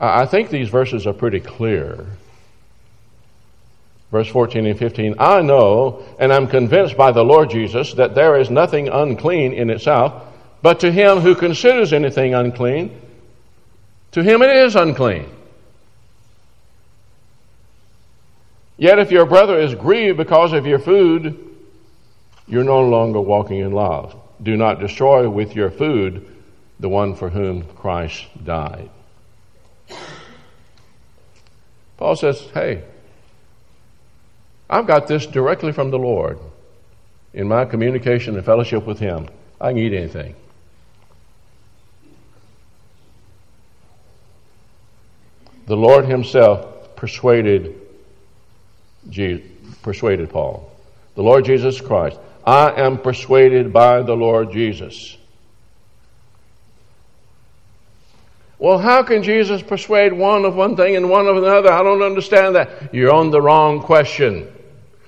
I 0.00 0.26
think 0.26 0.50
these 0.50 0.68
verses 0.68 1.06
are 1.06 1.12
pretty 1.12 1.40
clear. 1.40 2.06
Verse 4.10 4.28
14 4.28 4.66
and 4.66 4.78
15 4.78 5.16
I 5.18 5.42
know 5.42 6.04
and 6.18 6.32
I'm 6.32 6.46
convinced 6.46 6.96
by 6.96 7.12
the 7.12 7.24
Lord 7.24 7.50
Jesus 7.50 7.92
that 7.94 8.14
there 8.14 8.38
is 8.38 8.50
nothing 8.50 8.88
unclean 8.88 9.52
in 9.52 9.70
itself, 9.70 10.22
but 10.62 10.80
to 10.80 10.90
him 10.90 11.18
who 11.18 11.34
considers 11.34 11.92
anything 11.92 12.34
unclean, 12.34 13.00
to 14.12 14.22
him 14.22 14.42
it 14.42 14.54
is 14.56 14.76
unclean. 14.76 15.28
Yet 18.78 18.98
if 18.98 19.10
your 19.10 19.26
brother 19.26 19.58
is 19.58 19.74
grieved 19.74 20.16
because 20.16 20.52
of 20.52 20.64
your 20.64 20.78
food, 20.78 21.36
you're 22.46 22.64
no 22.64 22.80
longer 22.80 23.20
walking 23.20 23.58
in 23.58 23.72
love. 23.72 24.16
Do 24.42 24.56
not 24.56 24.78
destroy 24.78 25.28
with 25.28 25.54
your 25.56 25.70
food 25.70 26.26
the 26.80 26.88
one 26.88 27.16
for 27.16 27.28
whom 27.28 27.64
Christ 27.64 28.24
died. 28.44 28.88
Paul 31.98 32.16
says, 32.16 32.40
Hey, 32.54 32.84
I've 34.70 34.86
got 34.86 35.06
this 35.06 35.26
directly 35.26 35.72
from 35.72 35.90
the 35.90 35.98
Lord. 35.98 36.38
In 37.34 37.46
my 37.46 37.64
communication 37.66 38.36
and 38.36 38.44
fellowship 38.44 38.86
with 38.86 38.98
Him, 38.98 39.28
I 39.60 39.70
can 39.70 39.78
eat 39.78 39.92
anything. 39.92 40.34
The 45.66 45.76
Lord 45.76 46.06
Himself 46.06 46.96
persuaded, 46.96 47.78
persuaded 49.82 50.30
Paul. 50.30 50.72
The 51.14 51.22
Lord 51.22 51.44
Jesus 51.44 51.80
Christ. 51.80 52.18
I 52.46 52.80
am 52.80 52.98
persuaded 52.98 53.72
by 53.72 54.02
the 54.02 54.14
Lord 54.14 54.52
Jesus. 54.52 55.18
Well, 58.58 58.78
how 58.78 59.04
can 59.04 59.22
Jesus 59.22 59.62
persuade 59.62 60.12
one 60.12 60.44
of 60.44 60.56
one 60.56 60.74
thing 60.74 60.96
and 60.96 61.08
one 61.08 61.26
of 61.26 61.36
another? 61.36 61.70
I 61.70 61.82
don't 61.82 62.02
understand 62.02 62.56
that. 62.56 62.92
You're 62.92 63.12
on 63.12 63.30
the 63.30 63.40
wrong 63.40 63.80
question. 63.80 64.52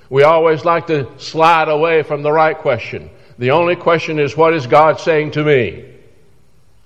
We 0.09 0.23
always 0.23 0.63
like 0.63 0.87
to 0.87 1.07
slide 1.17 1.67
away 1.67 2.03
from 2.03 2.21
the 2.23 2.31
right 2.31 2.57
question. 2.57 3.09
The 3.37 3.51
only 3.51 3.75
question 3.75 4.19
is, 4.19 4.37
what 4.37 4.53
is 4.53 4.67
God 4.67 4.99
saying 4.99 5.31
to 5.31 5.43
me? 5.43 5.85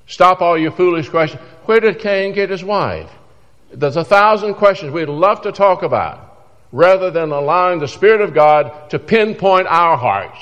Stop 0.08 0.42
all 0.42 0.58
your 0.58 0.72
foolish 0.72 1.10
questions. 1.10 1.42
Where 1.66 1.80
did 1.80 2.00
Cain 2.00 2.34
get 2.34 2.50
his 2.50 2.64
wife? 2.64 3.12
There's 3.72 3.98
a 3.98 4.04
thousand 4.04 4.56
questions 4.56 4.92
we'd 4.92 5.10
love 5.10 5.42
to 5.42 5.52
talk 5.52 5.84
about 5.84 6.22
rather 6.72 7.12
than 7.12 7.32
allowing 7.32 7.80
the 7.80 7.88
Spirit 7.88 8.22
of 8.22 8.34
God 8.34 8.90
to 8.90 9.00
pinpoint 9.00 9.68
our 9.68 9.98
hearts. 9.98 10.40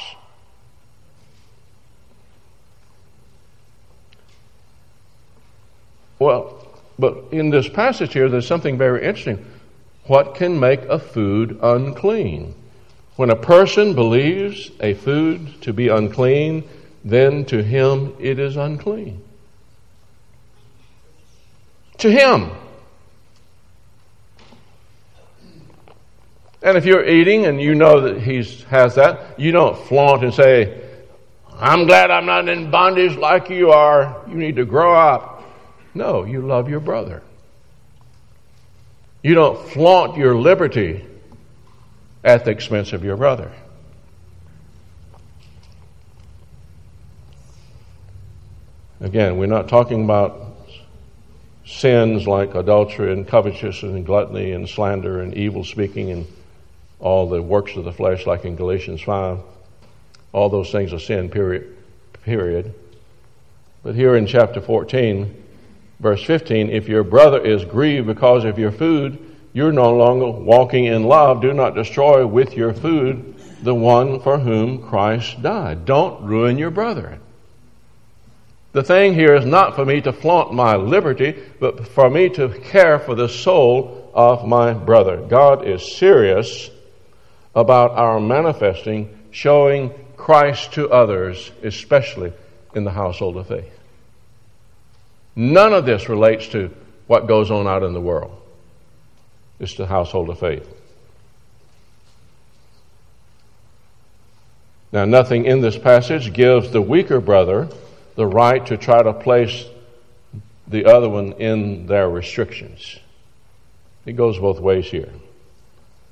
Well, 6.23 6.65
but 6.97 7.25
in 7.31 7.49
this 7.49 7.67
passage 7.67 8.13
here, 8.13 8.29
there's 8.29 8.47
something 8.47 8.77
very 8.77 9.05
interesting. 9.05 9.45
What 10.05 10.35
can 10.35 10.57
make 10.57 10.81
a 10.83 10.97
food 10.97 11.59
unclean? 11.61 12.55
When 13.17 13.29
a 13.29 13.35
person 13.35 13.93
believes 13.93 14.71
a 14.79 14.93
food 14.93 15.61
to 15.63 15.73
be 15.73 15.89
unclean, 15.89 16.63
then 17.03 17.43
to 17.45 17.61
him 17.61 18.15
it 18.19 18.39
is 18.39 18.55
unclean. 18.55 19.21
To 21.97 22.09
him. 22.09 22.51
And 26.61 26.77
if 26.77 26.85
you're 26.85 27.05
eating 27.05 27.45
and 27.45 27.59
you 27.61 27.75
know 27.75 27.99
that 27.99 28.21
he 28.21 28.37
has 28.69 28.95
that, 28.95 29.37
you 29.37 29.51
don't 29.51 29.77
flaunt 29.87 30.23
and 30.23 30.33
say, 30.33 30.81
I'm 31.53 31.85
glad 31.85 32.11
I'm 32.11 32.25
not 32.25 32.47
in 32.47 32.71
bondage 32.71 33.17
like 33.17 33.49
you 33.49 33.71
are. 33.71 34.23
You 34.29 34.35
need 34.35 34.55
to 34.55 34.65
grow 34.65 34.95
up. 34.95 35.32
No, 35.95 36.23
you 36.23 36.41
love 36.41 36.69
your 36.69 36.79
brother. 36.79 37.21
You 39.21 39.35
don't 39.35 39.69
flaunt 39.69 40.17
your 40.17 40.35
liberty 40.35 41.05
at 42.23 42.45
the 42.45 42.51
expense 42.51 42.93
of 42.93 43.03
your 43.03 43.17
brother. 43.17 43.51
Again, 48.99 49.37
we're 49.37 49.47
not 49.47 49.67
talking 49.67 50.03
about 50.05 50.55
sins 51.65 52.27
like 52.27 52.55
adultery 52.55 53.11
and 53.11 53.27
covetousness 53.27 53.83
and 53.83 54.05
gluttony 54.05 54.53
and 54.53 54.67
slander 54.67 55.21
and 55.21 55.33
evil 55.35 55.63
speaking 55.63 56.11
and 56.11 56.27
all 56.99 57.27
the 57.27 57.41
works 57.41 57.75
of 57.75 57.83
the 57.83 57.91
flesh, 57.91 58.25
like 58.25 58.45
in 58.45 58.55
Galatians 58.55 59.01
5. 59.01 59.39
All 60.31 60.49
those 60.49 60.71
things 60.71 60.93
are 60.93 60.99
sin, 60.99 61.29
period. 61.29 61.75
period. 62.23 62.73
But 63.83 63.95
here 63.95 64.15
in 64.15 64.25
chapter 64.25 64.61
14, 64.61 65.42
verse 65.99 66.23
15, 66.23 66.69
if 66.69 66.87
your 66.87 67.03
brother 67.03 67.39
is 67.39 67.65
grieved 67.65 68.07
because 68.07 68.43
of 68.45 68.59
your 68.59 68.71
food, 68.71 69.17
you're 69.53 69.71
no 69.71 69.95
longer 69.95 70.29
walking 70.29 70.85
in 70.85 71.03
love. 71.03 71.41
Do 71.41 71.53
not 71.53 71.75
destroy 71.75 72.25
with 72.25 72.57
your 72.57 72.73
food 72.73 73.35
the 73.61 73.75
one 73.75 74.19
for 74.19 74.37
whom 74.37 74.81
Christ 74.81 75.41
died. 75.41 75.85
Don't 75.85 76.23
ruin 76.23 76.57
your 76.57 76.71
brother. 76.71 77.19
The 78.73 78.83
thing 78.83 79.13
here 79.13 79.35
is 79.35 79.45
not 79.45 79.75
for 79.75 79.85
me 79.85 80.01
to 80.01 80.11
flaunt 80.11 80.53
my 80.53 80.75
liberty, 80.75 81.35
but 81.59 81.87
for 81.87 82.09
me 82.09 82.29
to 82.29 82.49
care 82.49 82.97
for 82.97 83.13
the 83.13 83.29
soul 83.29 84.11
of 84.15 84.47
my 84.47 84.73
brother. 84.73 85.17
God 85.17 85.67
is 85.67 85.95
serious 85.95 86.71
about 87.55 87.91
our 87.91 88.19
manifesting, 88.19 89.15
showing 89.29 89.93
Christ 90.17 90.73
to 90.73 90.89
others, 90.89 91.51
especially 91.61 92.33
in 92.73 92.83
the 92.83 92.91
household 92.91 93.37
of 93.37 93.47
faith. 93.47 93.69
None 95.35 95.73
of 95.73 95.85
this 95.85 96.09
relates 96.09 96.47
to 96.49 96.71
what 97.07 97.27
goes 97.27 97.49
on 97.49 97.67
out 97.67 97.83
in 97.83 97.93
the 97.93 98.01
world. 98.01 98.39
It's 99.59 99.75
the 99.75 99.87
household 99.87 100.29
of 100.29 100.39
faith. 100.39 100.67
Now, 104.91 105.05
nothing 105.05 105.45
in 105.45 105.61
this 105.61 105.77
passage 105.77 106.33
gives 106.33 106.69
the 106.69 106.81
weaker 106.81 107.19
brother 107.19 107.67
the 108.15 108.27
right 108.27 108.63
to 108.67 108.77
try 108.77 109.01
to 109.01 109.11
place 109.11 109.65
the 110.67 110.85
other 110.85 111.09
one 111.09 111.33
in 111.33 111.87
their 111.87 112.09
restrictions. 112.09 112.99
It 114.05 114.13
goes 114.13 114.37
both 114.37 114.59
ways 114.59 114.85
here. 114.85 115.09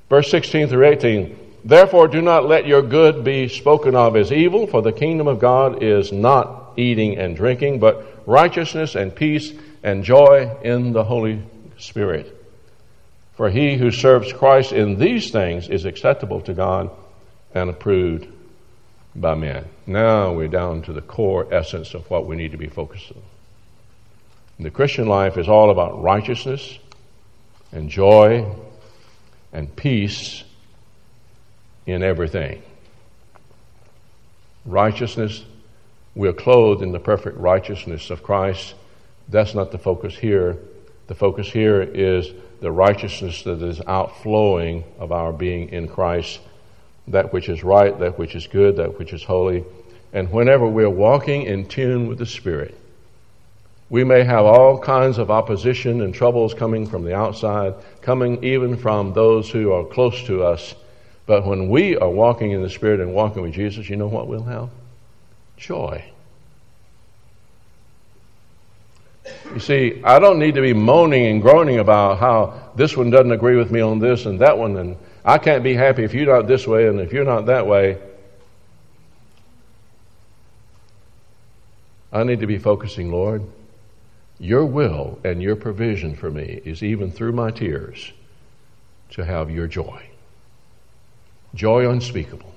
Verse 0.08 0.30
16 0.30 0.68
through 0.68 0.86
18 0.86 1.38
Therefore, 1.64 2.08
do 2.08 2.20
not 2.20 2.48
let 2.48 2.66
your 2.66 2.82
good 2.82 3.22
be 3.22 3.46
spoken 3.48 3.94
of 3.94 4.16
as 4.16 4.32
evil, 4.32 4.66
for 4.66 4.82
the 4.82 4.92
kingdom 4.92 5.28
of 5.28 5.38
God 5.38 5.82
is 5.82 6.10
not 6.10 6.61
eating 6.76 7.18
and 7.18 7.36
drinking, 7.36 7.80
but 7.80 8.22
righteousness 8.26 8.94
and 8.94 9.14
peace 9.14 9.52
and 9.82 10.04
joy 10.04 10.56
in 10.62 10.92
the 10.92 11.04
Holy 11.04 11.42
Spirit. 11.78 12.38
For 13.34 13.50
he 13.50 13.76
who 13.76 13.90
serves 13.90 14.32
Christ 14.32 14.72
in 14.72 14.98
these 14.98 15.30
things 15.30 15.68
is 15.68 15.84
acceptable 15.84 16.40
to 16.42 16.54
God 16.54 16.90
and 17.54 17.70
approved 17.70 18.28
by 19.14 19.34
men. 19.34 19.64
Now 19.86 20.32
we're 20.32 20.48
down 20.48 20.82
to 20.82 20.92
the 20.92 21.02
core 21.02 21.52
essence 21.52 21.94
of 21.94 22.08
what 22.10 22.26
we 22.26 22.36
need 22.36 22.52
to 22.52 22.58
be 22.58 22.68
focused 22.68 23.10
on. 23.10 23.22
The 24.60 24.70
Christian 24.70 25.06
life 25.06 25.38
is 25.38 25.48
all 25.48 25.70
about 25.70 26.02
righteousness 26.02 26.78
and 27.72 27.88
joy 27.88 28.46
and 29.52 29.74
peace 29.74 30.44
in 31.86 32.02
everything. 32.02 32.62
Righteousness, 34.64 35.44
we're 36.14 36.32
clothed 36.32 36.82
in 36.82 36.92
the 36.92 37.00
perfect 37.00 37.38
righteousness 37.38 38.10
of 38.10 38.22
Christ. 38.22 38.74
That's 39.28 39.54
not 39.54 39.72
the 39.72 39.78
focus 39.78 40.16
here. 40.16 40.58
The 41.06 41.14
focus 41.14 41.50
here 41.50 41.82
is 41.82 42.32
the 42.60 42.70
righteousness 42.70 43.42
that 43.42 43.62
is 43.62 43.80
outflowing 43.86 44.84
of 44.98 45.10
our 45.10 45.32
being 45.32 45.70
in 45.70 45.88
Christ, 45.88 46.40
that 47.08 47.32
which 47.32 47.48
is 47.48 47.64
right, 47.64 47.98
that 47.98 48.18
which 48.18 48.34
is 48.34 48.46
good, 48.46 48.76
that 48.76 48.98
which 48.98 49.12
is 49.12 49.24
holy. 49.24 49.64
And 50.12 50.30
whenever 50.30 50.66
we're 50.66 50.90
walking 50.90 51.42
in 51.42 51.66
tune 51.66 52.06
with 52.06 52.18
the 52.18 52.26
Spirit, 52.26 52.78
we 53.88 54.04
may 54.04 54.22
have 54.22 54.44
all 54.44 54.78
kinds 54.78 55.18
of 55.18 55.30
opposition 55.30 56.02
and 56.02 56.14
troubles 56.14 56.54
coming 56.54 56.86
from 56.86 57.04
the 57.04 57.14
outside, 57.14 57.74
coming 58.00 58.42
even 58.44 58.76
from 58.76 59.12
those 59.12 59.50
who 59.50 59.72
are 59.72 59.84
close 59.84 60.22
to 60.24 60.44
us. 60.44 60.74
But 61.26 61.46
when 61.46 61.68
we 61.68 61.96
are 61.96 62.10
walking 62.10 62.52
in 62.52 62.62
the 62.62 62.70
Spirit 62.70 63.00
and 63.00 63.12
walking 63.12 63.42
with 63.42 63.52
Jesus, 63.52 63.88
you 63.88 63.96
know 63.96 64.08
what 64.08 64.28
we'll 64.28 64.44
have? 64.44 64.70
Joy. 65.62 66.04
You 69.54 69.60
see, 69.60 70.02
I 70.02 70.18
don't 70.18 70.40
need 70.40 70.56
to 70.56 70.60
be 70.60 70.72
moaning 70.72 71.26
and 71.26 71.40
groaning 71.40 71.78
about 71.78 72.18
how 72.18 72.72
this 72.74 72.96
one 72.96 73.10
doesn't 73.10 73.30
agree 73.30 73.56
with 73.56 73.70
me 73.70 73.80
on 73.80 74.00
this 74.00 74.26
and 74.26 74.40
that 74.40 74.58
one, 74.58 74.76
and 74.76 74.96
I 75.24 75.38
can't 75.38 75.62
be 75.62 75.74
happy 75.74 76.02
if 76.02 76.14
you're 76.14 76.34
not 76.34 76.48
this 76.48 76.66
way 76.66 76.88
and 76.88 77.00
if 77.00 77.12
you're 77.12 77.24
not 77.24 77.46
that 77.46 77.64
way. 77.64 77.98
I 82.12 82.24
need 82.24 82.40
to 82.40 82.46
be 82.48 82.58
focusing, 82.58 83.12
Lord. 83.12 83.42
Your 84.40 84.66
will 84.66 85.20
and 85.22 85.40
your 85.40 85.54
provision 85.54 86.16
for 86.16 86.30
me 86.30 86.60
is 86.64 86.82
even 86.82 87.12
through 87.12 87.32
my 87.32 87.52
tears 87.52 88.10
to 89.10 89.24
have 89.24 89.48
your 89.48 89.68
joy. 89.68 90.10
Joy 91.54 91.88
unspeakable. 91.88 92.51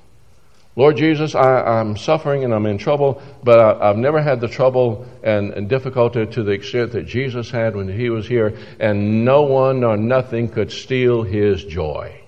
Lord 0.77 0.97
Jesus, 0.97 1.35
I, 1.35 1.79
am 1.79 1.95
suffering 1.95 2.43
and 2.43 2.53
I'm 2.53 2.65
in 2.65 2.77
trouble, 2.77 3.21
but 3.43 3.59
I, 3.81 3.87
have 3.87 3.97
never 3.97 4.21
had 4.21 4.41
the 4.41 4.49
trouble 4.49 5.05
and, 5.23 5.53
and, 5.53 5.69
difficulty 5.69 6.25
to 6.25 6.43
the 6.43 6.51
extent 6.51 6.91
that 6.91 7.05
Jesus 7.05 7.49
had 7.49 7.77
when 7.77 7.87
he 7.87 8.09
was 8.09 8.27
here, 8.27 8.57
and 8.77 9.23
no 9.23 9.43
one 9.43 9.85
or 9.85 9.95
nothing 9.95 10.49
could 10.49 10.71
steal 10.71 11.23
his 11.23 11.63
joy. 11.63 12.21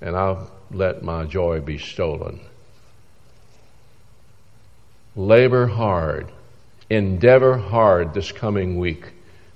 And 0.00 0.16
I'll 0.16 0.50
let 0.70 1.02
my 1.02 1.24
joy 1.24 1.60
be 1.60 1.76
stolen. 1.76 2.40
Labor 5.14 5.66
hard, 5.66 6.32
endeavor 6.88 7.58
hard 7.58 8.14
this 8.14 8.32
coming 8.32 8.78
week 8.78 9.04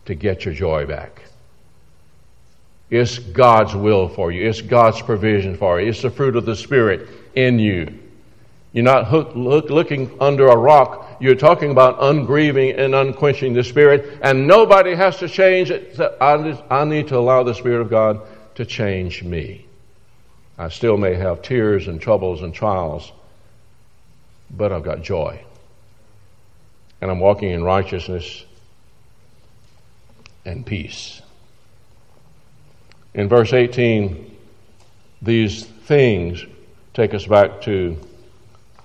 to 0.04 0.14
get 0.14 0.44
your 0.44 0.52
joy 0.52 0.84
back. 0.84 1.25
It's 2.88 3.18
God's 3.18 3.74
will 3.74 4.08
for 4.08 4.30
you. 4.30 4.48
It's 4.48 4.60
God's 4.60 5.02
provision 5.02 5.56
for 5.56 5.80
you. 5.80 5.88
It's 5.88 6.02
the 6.02 6.10
fruit 6.10 6.36
of 6.36 6.44
the 6.44 6.54
Spirit 6.54 7.08
in 7.34 7.58
you. 7.58 7.98
You're 8.72 8.84
not 8.84 9.06
hook, 9.06 9.32
look, 9.34 9.70
looking 9.70 10.16
under 10.20 10.48
a 10.48 10.56
rock. 10.56 11.16
You're 11.18 11.34
talking 11.34 11.70
about 11.70 11.96
ungrieving 11.98 12.72
and 12.72 12.94
unquenching 12.94 13.54
the 13.54 13.64
Spirit, 13.64 14.18
and 14.22 14.46
nobody 14.46 14.94
has 14.94 15.16
to 15.18 15.28
change 15.28 15.70
it. 15.70 15.98
I 16.20 16.84
need 16.84 17.08
to 17.08 17.16
allow 17.16 17.42
the 17.42 17.54
Spirit 17.54 17.80
of 17.80 17.90
God 17.90 18.20
to 18.56 18.64
change 18.64 19.22
me. 19.22 19.66
I 20.58 20.68
still 20.68 20.96
may 20.96 21.14
have 21.14 21.42
tears 21.42 21.88
and 21.88 22.00
troubles 22.00 22.42
and 22.42 22.54
trials, 22.54 23.10
but 24.50 24.72
I've 24.72 24.84
got 24.84 25.02
joy. 25.02 25.42
And 27.00 27.10
I'm 27.10 27.20
walking 27.20 27.50
in 27.50 27.64
righteousness 27.64 28.44
and 30.44 30.64
peace. 30.64 31.20
In 33.16 33.30
verse 33.30 33.54
18, 33.54 34.36
these 35.22 35.64
things 35.64 36.44
take 36.92 37.14
us 37.14 37.26
back 37.26 37.62
to 37.62 37.96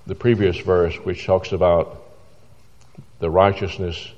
the 0.06 0.14
previous 0.14 0.56
verse, 0.56 0.96
which 0.96 1.26
talks 1.26 1.52
about 1.52 2.02
the 3.18 3.28
righteousness, 3.28 4.10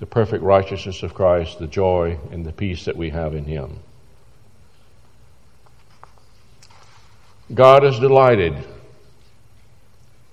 the 0.00 0.06
perfect 0.06 0.44
righteousness 0.44 1.02
of 1.02 1.14
Christ, 1.14 1.58
the 1.58 1.66
joy 1.66 2.18
and 2.30 2.44
the 2.44 2.52
peace 2.52 2.84
that 2.84 2.96
we 2.96 3.08
have 3.08 3.34
in 3.34 3.46
Him. 3.46 3.78
God 7.54 7.84
is 7.84 7.98
delighted 7.98 8.54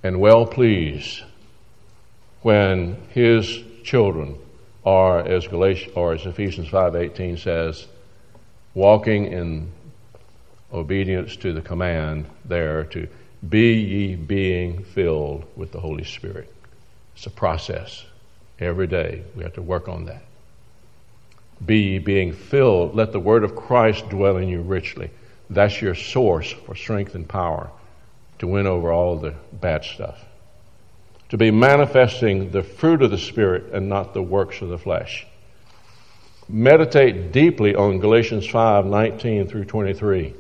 and 0.04 0.20
well 0.20 0.46
pleased 0.46 1.24
when 2.42 2.98
His 3.12 3.64
children 3.86 4.36
are, 4.86 5.20
as 5.20 5.48
Galatians 5.48 5.94
or 5.96 6.14
as 6.14 6.26
Ephesians 6.26 6.68
five 6.68 6.98
eighteen 6.98 7.38
says, 7.38 7.88
walking 8.76 9.32
in 9.32 9.72
obedience 10.72 11.38
to 11.38 11.54
the 11.54 11.62
command 11.62 12.26
there 12.44 12.84
to 12.84 13.08
be 13.50 13.74
ye 13.74 14.16
being 14.16 14.84
filled 14.84 15.46
with 15.56 15.72
the 15.72 15.80
Holy 15.80 16.04
Spirit. 16.04 16.54
It's 17.16 17.26
a 17.26 17.32
process. 17.32 18.06
Every 18.60 18.88
day 18.88 19.24
we 19.36 19.44
have 19.44 19.54
to 19.54 19.62
work 19.62 19.88
on 19.88 20.06
that. 20.06 20.22
Be 21.66 21.80
ye 21.80 22.00
being 22.00 22.34
filled. 22.34 22.96
Let 22.96 23.14
the 23.14 23.20
word 23.20 23.44
of 23.44 23.56
Christ 23.56 24.10
dwell 24.10 24.38
in 24.38 24.50
you 24.50 24.62
richly. 24.62 25.10
That's 25.50 25.82
your 25.82 25.96
source 25.96 26.52
for 26.52 26.76
strength 26.76 27.16
and 27.16 27.28
power 27.28 27.70
to 28.40 28.48
win 28.48 28.68
over 28.68 28.92
all 28.92 29.16
the 29.18 29.34
bad 29.54 29.86
stuff. 29.86 30.24
To 31.30 31.38
be 31.38 31.52
manifesting 31.52 32.52
the 32.52 32.64
fruit 32.64 33.02
of 33.02 33.12
the 33.12 33.18
Spirit 33.18 33.72
and 33.72 33.88
not 33.88 34.14
the 34.14 34.22
works 34.22 34.62
of 34.62 34.70
the 34.70 34.78
flesh 34.78 35.26
meditate 36.48 37.32
deeply 37.32 37.76
on 37.76 38.00
Galatians 38.00 38.48
5 38.48 38.86
19 38.86 39.48
through 39.48 39.66
23. 39.66 40.34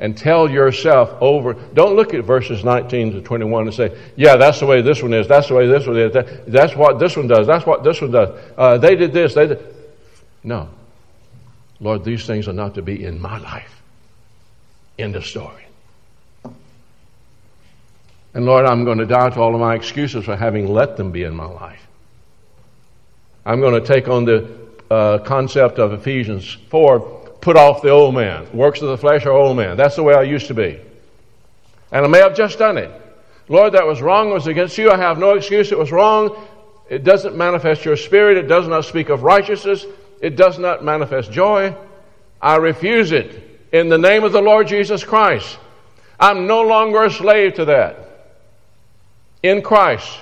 And 0.00 0.18
tell 0.18 0.50
yourself 0.50 1.16
over, 1.20 1.54
don't 1.54 1.94
look 1.94 2.14
at 2.14 2.24
verses 2.24 2.64
19 2.64 3.12
to 3.12 3.20
21 3.22 3.66
and 3.66 3.74
say, 3.74 3.96
yeah, 4.16 4.36
that's 4.36 4.58
the 4.58 4.66
way 4.66 4.82
this 4.82 5.00
one 5.02 5.14
is, 5.14 5.28
that's 5.28 5.48
the 5.48 5.54
way 5.54 5.68
this 5.68 5.86
one 5.86 5.96
is, 5.96 6.12
that, 6.12 6.50
that's 6.50 6.74
what 6.74 6.98
this 6.98 7.16
one 7.16 7.28
does, 7.28 7.46
that's 7.46 7.64
what 7.64 7.84
this 7.84 8.00
one 8.00 8.10
does. 8.10 8.36
Uh, 8.58 8.76
they 8.76 8.96
did 8.96 9.12
this, 9.12 9.34
they 9.34 9.46
did. 9.46 9.64
No. 10.42 10.68
Lord, 11.78 12.04
these 12.04 12.26
things 12.26 12.48
are 12.48 12.52
not 12.52 12.74
to 12.74 12.82
be 12.82 13.04
in 13.04 13.20
my 13.20 13.38
life. 13.38 13.82
End 14.98 15.14
of 15.16 15.24
story. 15.24 15.64
And 18.34 18.44
Lord, 18.44 18.66
I'm 18.66 18.84
going 18.84 18.98
to 18.98 19.06
die 19.06 19.30
to 19.30 19.40
all 19.40 19.54
of 19.54 19.60
my 19.60 19.76
excuses 19.76 20.24
for 20.24 20.34
having 20.34 20.66
let 20.66 20.96
them 20.96 21.12
be 21.12 21.22
in 21.22 21.34
my 21.34 21.46
life. 21.46 21.86
I'm 23.46 23.60
going 23.60 23.80
to 23.80 23.86
take 23.86 24.08
on 24.08 24.24
the 24.24 24.63
uh, 24.90 25.18
concept 25.18 25.78
of 25.78 25.92
Ephesians 25.92 26.50
4 26.68 27.00
put 27.40 27.56
off 27.56 27.82
the 27.82 27.90
old 27.90 28.14
man. 28.14 28.46
Works 28.52 28.80
of 28.80 28.88
the 28.88 28.98
flesh 28.98 29.26
are 29.26 29.32
old 29.32 29.56
man. 29.56 29.76
That's 29.76 29.96
the 29.96 30.02
way 30.02 30.14
I 30.14 30.22
used 30.22 30.46
to 30.46 30.54
be. 30.54 30.80
And 31.92 32.04
I 32.04 32.08
may 32.08 32.18
have 32.18 32.36
just 32.36 32.58
done 32.58 32.78
it. 32.78 32.90
Lord, 33.48 33.74
that 33.74 33.86
was 33.86 34.00
wrong, 34.00 34.30
it 34.30 34.34
was 34.34 34.46
against 34.46 34.78
you. 34.78 34.90
I 34.90 34.96
have 34.96 35.18
no 35.18 35.34
excuse. 35.34 35.70
It 35.70 35.78
was 35.78 35.92
wrong. 35.92 36.36
It 36.88 37.04
doesn't 37.04 37.36
manifest 37.36 37.84
your 37.84 37.96
spirit. 37.96 38.36
It 38.36 38.48
does 38.48 38.66
not 38.66 38.84
speak 38.84 39.10
of 39.10 39.22
righteousness. 39.22 39.84
It 40.20 40.36
does 40.36 40.58
not 40.58 40.84
manifest 40.84 41.30
joy. 41.30 41.76
I 42.40 42.56
refuse 42.56 43.12
it 43.12 43.68
in 43.72 43.88
the 43.88 43.98
name 43.98 44.24
of 44.24 44.32
the 44.32 44.40
Lord 44.40 44.68
Jesus 44.68 45.04
Christ. 45.04 45.58
I'm 46.18 46.46
no 46.46 46.62
longer 46.62 47.04
a 47.04 47.10
slave 47.10 47.54
to 47.54 47.66
that. 47.66 48.38
In 49.42 49.60
Christ, 49.60 50.18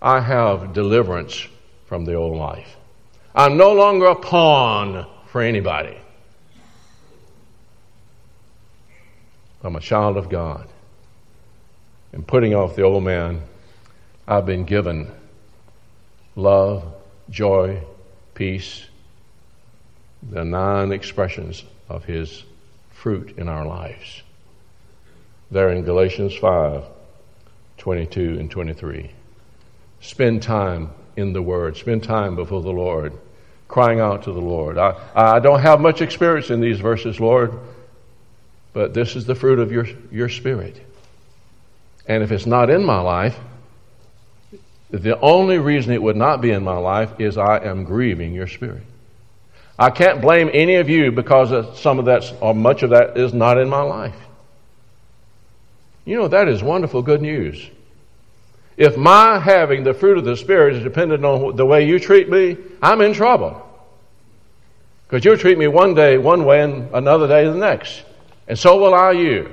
I 0.00 0.20
have 0.20 0.72
deliverance 0.72 1.46
from 1.86 2.04
the 2.04 2.14
old 2.14 2.36
life. 2.36 2.77
I'm 3.38 3.56
no 3.56 3.72
longer 3.72 4.06
a 4.06 4.16
pawn 4.16 5.06
for 5.26 5.40
anybody. 5.40 5.96
I'm 9.62 9.76
a 9.76 9.80
child 9.80 10.16
of 10.16 10.28
God. 10.28 10.66
And 12.12 12.26
putting 12.26 12.56
off 12.56 12.74
the 12.74 12.82
old 12.82 13.04
man, 13.04 13.42
I've 14.26 14.44
been 14.44 14.64
given 14.64 15.12
love, 16.34 16.82
joy, 17.30 17.84
peace, 18.34 18.84
the 20.28 20.44
nine 20.44 20.90
expressions 20.90 21.62
of 21.88 22.04
his 22.04 22.42
fruit 22.90 23.38
in 23.38 23.48
our 23.48 23.64
lives. 23.64 24.20
There 25.52 25.70
in 25.70 25.84
Galatians 25.84 26.34
5 26.34 26.82
22 27.76 28.40
and 28.40 28.50
23. 28.50 29.12
Spend 30.00 30.42
time 30.42 30.90
in 31.16 31.32
the 31.32 31.42
Word, 31.42 31.76
spend 31.76 32.02
time 32.02 32.34
before 32.34 32.62
the 32.62 32.72
Lord 32.72 33.12
crying 33.68 34.00
out 34.00 34.24
to 34.24 34.32
the 34.32 34.40
Lord. 34.40 34.78
I, 34.78 34.96
I 35.14 35.38
don't 35.38 35.60
have 35.60 35.80
much 35.80 36.00
experience 36.00 36.50
in 36.50 36.60
these 36.60 36.80
verses, 36.80 37.20
Lord, 37.20 37.52
but 38.72 38.94
this 38.94 39.14
is 39.14 39.26
the 39.26 39.34
fruit 39.34 39.58
of 39.58 39.70
your, 39.70 39.86
your 40.10 40.28
Spirit. 40.28 40.80
And 42.06 42.22
if 42.22 42.32
it's 42.32 42.46
not 42.46 42.70
in 42.70 42.82
my 42.82 43.00
life, 43.00 43.38
the 44.90 45.20
only 45.20 45.58
reason 45.58 45.92
it 45.92 46.02
would 46.02 46.16
not 46.16 46.40
be 46.40 46.50
in 46.50 46.64
my 46.64 46.78
life 46.78 47.20
is 47.20 47.36
I 47.36 47.58
am 47.58 47.84
grieving 47.84 48.32
your 48.32 48.46
Spirit. 48.46 48.82
I 49.78 49.90
can't 49.90 50.20
blame 50.20 50.50
any 50.52 50.76
of 50.76 50.88
you 50.88 51.12
because 51.12 51.78
some 51.78 51.98
of 51.98 52.06
that 52.06 52.34
or 52.40 52.54
much 52.54 52.82
of 52.82 52.90
that 52.90 53.16
is 53.16 53.32
not 53.32 53.58
in 53.58 53.68
my 53.68 53.82
life. 53.82 54.16
You 56.04 56.16
know, 56.16 56.28
that 56.28 56.48
is 56.48 56.62
wonderful 56.62 57.02
good 57.02 57.20
news. 57.20 57.64
If 58.78 58.96
my 58.96 59.40
having 59.40 59.82
the 59.82 59.92
fruit 59.92 60.18
of 60.18 60.24
the 60.24 60.36
Spirit 60.36 60.76
is 60.76 60.84
dependent 60.84 61.24
on 61.24 61.56
the 61.56 61.66
way 61.66 61.84
you 61.84 61.98
treat 61.98 62.30
me, 62.30 62.56
I'm 62.80 63.00
in 63.00 63.12
trouble. 63.12 63.60
Because 65.08 65.24
you'll 65.24 65.36
treat 65.36 65.58
me 65.58 65.66
one 65.66 65.94
day 65.94 66.16
one 66.16 66.44
way 66.44 66.62
and 66.62 66.88
another 66.94 67.26
day 67.26 67.44
the 67.44 67.56
next. 67.56 68.04
And 68.46 68.56
so 68.56 68.78
will 68.78 68.94
I 68.94 69.10
you. 69.12 69.50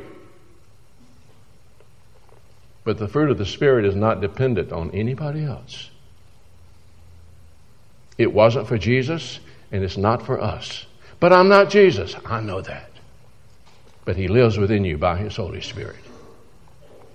But 2.84 3.00
the 3.00 3.08
fruit 3.08 3.32
of 3.32 3.40
the 3.40 3.48
Spirit 3.48 3.86
is 3.86 3.96
not 3.96 4.22
dependent 4.22 4.72
on 4.72 4.92
anybody 4.92 5.44
else. 5.44 5.90
It 8.20 8.32
wasn't 8.32 8.68
for 8.68 8.78
Jesus, 8.78 9.40
and 9.72 9.84
it's 9.84 9.98
not 9.98 10.24
for 10.24 10.40
us. 10.40 10.86
But 11.20 11.34
I'm 11.34 11.50
not 11.50 11.72
Jesus. 11.72 12.16
I 12.26 12.42
know 12.42 12.62
that. 12.62 12.92
But 14.06 14.18
He 14.18 14.28
lives 14.28 14.60
within 14.60 14.86
you 14.86 15.00
by 15.00 15.18
His 15.18 15.36
Holy 15.36 15.62
Spirit. 15.62 15.98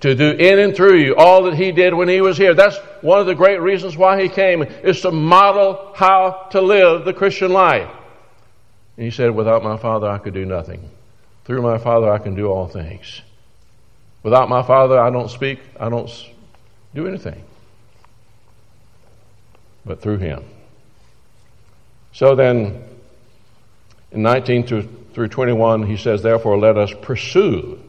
To 0.00 0.14
do 0.14 0.30
in 0.30 0.58
and 0.58 0.74
through 0.74 0.96
you 0.96 1.14
all 1.16 1.42
that 1.44 1.54
He 1.54 1.72
did 1.72 1.92
when 1.92 2.08
He 2.08 2.20
was 2.20 2.38
here. 2.38 2.54
That's 2.54 2.78
one 3.02 3.20
of 3.20 3.26
the 3.26 3.34
great 3.34 3.60
reasons 3.60 3.96
why 3.96 4.22
He 4.22 4.28
came, 4.28 4.62
is 4.62 5.02
to 5.02 5.10
model 5.10 5.92
how 5.94 6.48
to 6.52 6.60
live 6.60 7.04
the 7.04 7.12
Christian 7.12 7.52
life. 7.52 7.90
And 8.96 9.04
He 9.04 9.10
said, 9.10 9.30
Without 9.30 9.62
my 9.62 9.76
Father, 9.76 10.08
I 10.08 10.18
could 10.18 10.34
do 10.34 10.46
nothing. 10.46 10.88
Through 11.44 11.62
my 11.62 11.78
Father, 11.78 12.10
I 12.10 12.18
can 12.18 12.34
do 12.34 12.46
all 12.46 12.66
things. 12.66 13.22
Without 14.22 14.48
my 14.48 14.62
Father, 14.62 14.98
I 14.98 15.10
don't 15.10 15.30
speak, 15.30 15.58
I 15.78 15.88
don't 15.88 16.10
do 16.94 17.06
anything. 17.06 17.42
But 19.84 20.00
through 20.00 20.18
Him. 20.18 20.44
So 22.12 22.34
then, 22.34 22.84
in 24.12 24.22
19 24.22 24.66
through, 24.66 24.88
through 25.14 25.28
21, 25.28 25.86
he 25.86 25.96
says, 25.96 26.22
Therefore, 26.22 26.58
let 26.58 26.76
us 26.76 26.92
pursue. 27.02 27.79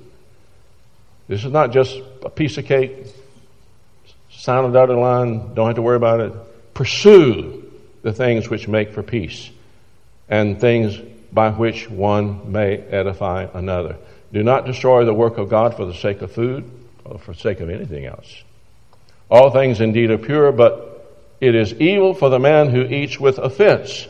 This 1.31 1.45
is 1.45 1.51
not 1.53 1.71
just 1.71 1.97
a 2.23 2.29
piece 2.29 2.57
of 2.57 2.65
cake, 2.65 3.05
sign 4.29 4.65
a 4.65 4.71
dotted 4.73 4.97
line, 4.97 5.53
don't 5.53 5.67
have 5.67 5.77
to 5.77 5.81
worry 5.81 5.95
about 5.95 6.19
it. 6.19 6.33
Pursue 6.73 7.71
the 8.01 8.11
things 8.11 8.49
which 8.49 8.67
make 8.67 8.91
for 8.91 9.01
peace 9.01 9.49
and 10.27 10.59
things 10.59 10.99
by 11.31 11.51
which 11.51 11.89
one 11.89 12.51
may 12.51 12.79
edify 12.79 13.47
another. 13.53 13.95
Do 14.33 14.43
not 14.43 14.65
destroy 14.65 15.05
the 15.05 15.13
work 15.13 15.37
of 15.37 15.47
God 15.47 15.77
for 15.77 15.85
the 15.85 15.93
sake 15.93 16.21
of 16.21 16.33
food 16.33 16.69
or 17.05 17.17
for 17.17 17.31
the 17.31 17.39
sake 17.39 17.61
of 17.61 17.69
anything 17.69 18.05
else. 18.05 18.43
All 19.29 19.51
things 19.51 19.79
indeed 19.79 20.11
are 20.11 20.17
pure, 20.17 20.51
but 20.51 21.23
it 21.39 21.55
is 21.55 21.73
evil 21.75 22.13
for 22.13 22.29
the 22.29 22.39
man 22.39 22.67
who 22.67 22.81
eats 22.81 23.17
with 23.17 23.37
offense. 23.37 24.05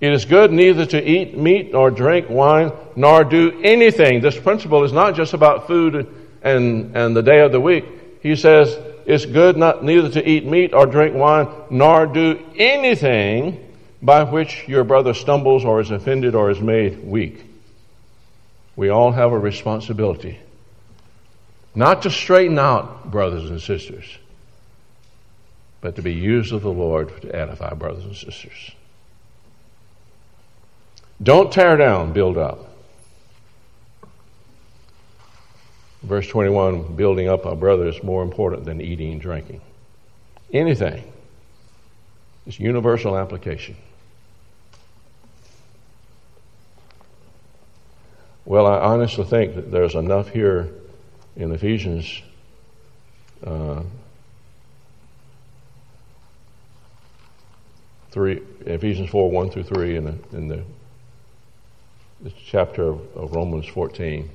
It 0.00 0.12
is 0.12 0.24
good 0.24 0.50
neither 0.50 0.86
to 0.86 1.08
eat 1.08 1.38
meat 1.38 1.70
nor 1.70 1.92
drink 1.92 2.28
wine 2.28 2.72
nor 2.96 3.22
do 3.22 3.60
anything. 3.62 4.20
This 4.20 4.36
principle 4.36 4.82
is 4.82 4.92
not 4.92 5.14
just 5.14 5.34
about 5.34 5.68
food 5.68 6.18
and, 6.42 6.96
and 6.96 7.16
the 7.16 7.22
day 7.22 7.40
of 7.40 7.52
the 7.52 7.60
week. 7.60 7.84
He 8.22 8.36
says 8.36 8.78
it's 9.06 9.26
good 9.26 9.56
not 9.56 9.84
neither 9.84 10.08
to 10.10 10.28
eat 10.28 10.44
meat 10.44 10.72
or 10.74 10.86
drink 10.86 11.14
wine 11.14 11.48
nor 11.70 12.06
do 12.06 12.38
anything 12.56 13.68
by 14.00 14.24
which 14.24 14.66
your 14.68 14.84
brother 14.84 15.14
stumbles 15.14 15.64
or 15.64 15.80
is 15.80 15.90
offended 15.90 16.34
or 16.34 16.50
is 16.50 16.60
made 16.60 17.04
weak. 17.04 17.44
We 18.74 18.88
all 18.88 19.12
have 19.12 19.32
a 19.32 19.38
responsibility 19.38 20.38
not 21.74 22.02
to 22.02 22.10
straighten 22.10 22.58
out 22.58 23.10
brothers 23.10 23.48
and 23.48 23.60
sisters, 23.60 24.04
but 25.80 25.96
to 25.96 26.02
be 26.02 26.12
used 26.12 26.52
of 26.52 26.62
the 26.62 26.72
Lord 26.72 27.22
to 27.22 27.34
edify 27.34 27.74
brothers 27.74 28.04
and 28.04 28.16
sisters. 28.16 28.72
Don't 31.22 31.52
tear 31.52 31.76
down, 31.76 32.12
build 32.12 32.36
up. 32.36 32.71
Verse 36.02 36.26
21 36.26 36.96
building 36.96 37.28
up 37.28 37.46
our 37.46 37.54
brother 37.54 37.86
is 37.86 38.02
more 38.02 38.22
important 38.22 38.64
than 38.64 38.80
eating 38.80 39.12
and 39.12 39.20
drinking. 39.20 39.60
Anything. 40.52 41.10
It's 42.46 42.58
universal 42.58 43.16
application. 43.16 43.76
Well, 48.44 48.66
I 48.66 48.78
honestly 48.80 49.24
think 49.24 49.54
that 49.54 49.70
there's 49.70 49.94
enough 49.94 50.28
here 50.28 50.68
in 51.36 51.52
Ephesians 51.52 52.20
uh, 53.46 53.82
3, 58.10 58.42
Ephesians 58.66 59.08
4 59.08 59.30
1 59.30 59.50
through 59.50 59.62
3 59.62 59.96
in 59.96 60.04
the, 60.04 60.36
in 60.36 60.48
the, 60.48 60.62
the 62.20 62.32
chapter 62.44 62.88
of, 62.88 63.16
of 63.16 63.32
Romans 63.34 63.66
14 63.68 64.28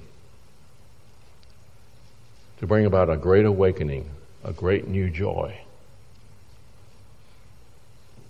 to 2.60 2.68
bring 2.68 2.86
about 2.86 3.10
a 3.10 3.18
great 3.18 3.46
awakening, 3.46 4.10
a 4.44 4.52
great 4.52 4.88
new 4.88 5.10
joy 5.10 5.58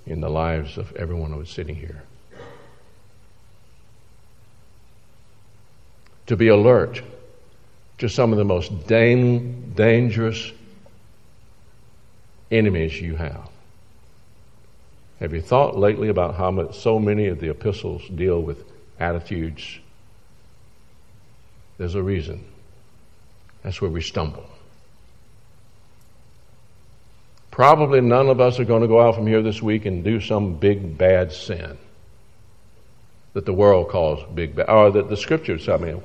in 0.06 0.22
the 0.22 0.30
lives 0.30 0.78
of 0.78 0.96
everyone 0.96 1.32
who 1.32 1.42
is 1.42 1.50
sitting 1.50 1.76
here. 1.76 2.04
To 6.28 6.36
be 6.36 6.50
alert 6.50 7.02
to 8.00 8.10
some 8.10 8.32
of 8.32 8.38
the 8.38 8.46
most 8.46 8.88
dang, 8.88 9.74
dangerous 9.76 10.52
enemies 12.52 13.00
you 13.00 13.16
have. 13.16 13.50
Have 15.20 15.34
you 15.34 15.42
thought 15.42 15.78
lately 15.78 16.10
about 16.10 16.36
how 16.36 16.52
much, 16.52 16.78
so 16.80 17.00
many 17.00 17.28
of 17.28 17.40
the 17.40 17.50
epistles 17.50 18.08
deal 18.10 18.42
with 18.42 18.64
attitudes? 19.00 19.80
There's 21.78 21.96
a 21.96 22.04
reason. 22.04 22.46
That's 23.68 23.82
where 23.82 23.92
we 23.92 24.02
stumble. 24.02 24.46
Probably 27.52 28.00
none 28.00 28.30
of 28.30 28.40
us 28.40 28.62
are 28.62 28.64
going 28.64 28.82
to 28.82 28.88
go 28.88 29.02
out 29.02 29.16
from 29.16 29.28
here 29.28 29.42
this 29.42 29.62
week 29.62 29.86
and 29.86 30.06
do 30.06 30.22
some 30.22 30.54
big 30.54 30.98
bad 30.98 31.34
sin 31.34 31.78
that 33.34 33.46
the 33.46 33.52
world 33.52 33.90
calls 33.90 34.24
big 34.34 34.56
bad, 34.56 34.70
or 34.70 34.92
that 34.92 35.10
the 35.10 35.18
scriptures, 35.18 35.68
I 35.68 35.76
mean, 35.76 36.02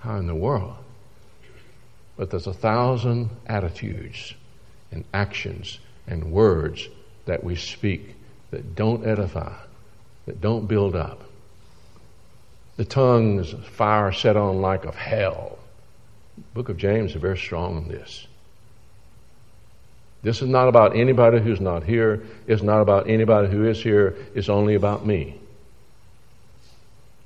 how 0.00 0.16
in 0.16 0.26
the 0.26 0.34
world? 0.34 0.74
But 2.16 2.30
there's 2.30 2.48
a 2.48 2.52
thousand 2.52 3.30
attitudes 3.46 4.34
and 4.90 5.04
actions 5.14 5.78
and 6.08 6.32
words 6.32 6.88
that 7.26 7.44
we 7.44 7.54
speak 7.54 8.16
that 8.50 8.74
don't 8.74 9.06
edify, 9.06 9.54
that 10.26 10.40
don't 10.40 10.66
build 10.66 10.96
up. 10.96 11.22
The 12.76 12.84
tongue 12.84 13.38
is 13.38 13.54
fire 13.76 14.10
set 14.10 14.36
on 14.36 14.60
like 14.60 14.86
of 14.86 14.96
hell. 14.96 15.60
Book 16.54 16.68
of 16.68 16.76
James 16.76 17.14
is 17.14 17.20
very 17.20 17.36
strong 17.36 17.76
on 17.76 17.88
this. 17.88 18.26
This 20.22 20.42
is 20.42 20.48
not 20.48 20.68
about 20.68 20.96
anybody 20.96 21.38
who's 21.38 21.60
not 21.60 21.84
here. 21.84 22.22
It's 22.46 22.62
not 22.62 22.80
about 22.80 23.08
anybody 23.08 23.48
who 23.48 23.64
is 23.66 23.82
here. 23.82 24.16
It's 24.34 24.48
only 24.48 24.74
about 24.74 25.06
me. 25.06 25.38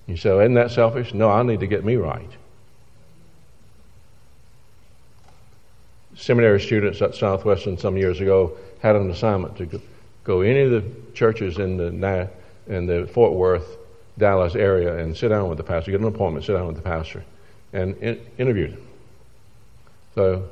You 0.07 0.17
say, 0.17 0.31
isn't 0.37 0.55
that 0.55 0.71
selfish? 0.71 1.15
No, 1.15 1.31
I 1.31 1.43
need 1.43 1.61
to 1.61 1.67
get 1.67 1.85
me 1.85 1.97
right. 1.97 2.29
Seminary 6.15 6.61
students 6.61 7.01
at 7.01 7.15
Southwestern 7.15 7.79
some 7.79 7.97
years 7.97 8.21
ago 8.21 8.57
had 8.81 8.97
an 8.97 9.11
assignment 9.11 9.57
to 9.57 9.81
go 10.25 10.43
any 10.43 10.61
of 10.61 10.71
the 10.71 10.85
churches 11.15 11.59
in 11.59 11.77
the 11.77 12.29
in 12.69 12.87
the 12.87 13.07
Fort 13.13 13.33
Worth, 13.33 13.79
Dallas 14.19 14.55
area 14.55 14.99
and 14.99 15.17
sit 15.17 15.29
down 15.29 15.49
with 15.49 15.59
the 15.59 15.65
pastor, 15.65 15.91
get 15.91 16.01
an 16.01 16.07
appointment, 16.07 16.45
sit 16.45 16.53
down 16.53 16.67
with 16.67 16.77
the 16.77 16.83
pastor, 16.83 17.25
and 17.73 17.97
in, 17.97 18.21
interview 18.39 18.69
them. 18.69 18.87
So, 20.15 20.49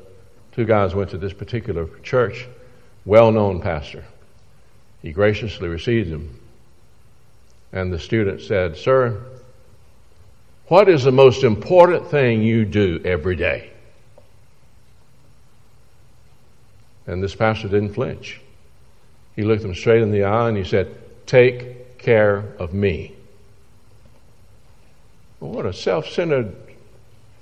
two 0.52 0.64
guys 0.64 0.94
went 0.94 1.10
to 1.10 1.18
this 1.18 1.32
particular 1.32 1.88
church, 2.02 2.46
well-known 3.04 3.60
pastor. 3.60 4.04
He 5.02 5.12
graciously 5.12 5.68
received 5.68 6.10
them, 6.10 6.38
and 7.72 7.92
the 7.92 7.98
student 7.98 8.40
said, 8.40 8.76
"Sir, 8.76 9.22
what 10.68 10.88
is 10.88 11.04
the 11.04 11.12
most 11.12 11.44
important 11.44 12.06
thing 12.08 12.42
you 12.42 12.64
do 12.64 13.00
every 13.04 13.36
day?" 13.36 13.70
And 17.06 17.22
this 17.22 17.34
pastor 17.34 17.68
didn't 17.68 17.94
flinch. 17.94 18.40
He 19.34 19.42
looked 19.42 19.64
him 19.64 19.74
straight 19.74 20.02
in 20.02 20.10
the 20.10 20.24
eye 20.24 20.48
and 20.48 20.56
he 20.56 20.64
said, 20.64 20.94
Take 21.26 21.98
care 21.98 22.44
of 22.58 22.72
me. 22.74 23.14
What 25.38 25.66
a 25.66 25.72
self 25.72 26.08
centered, 26.08 26.54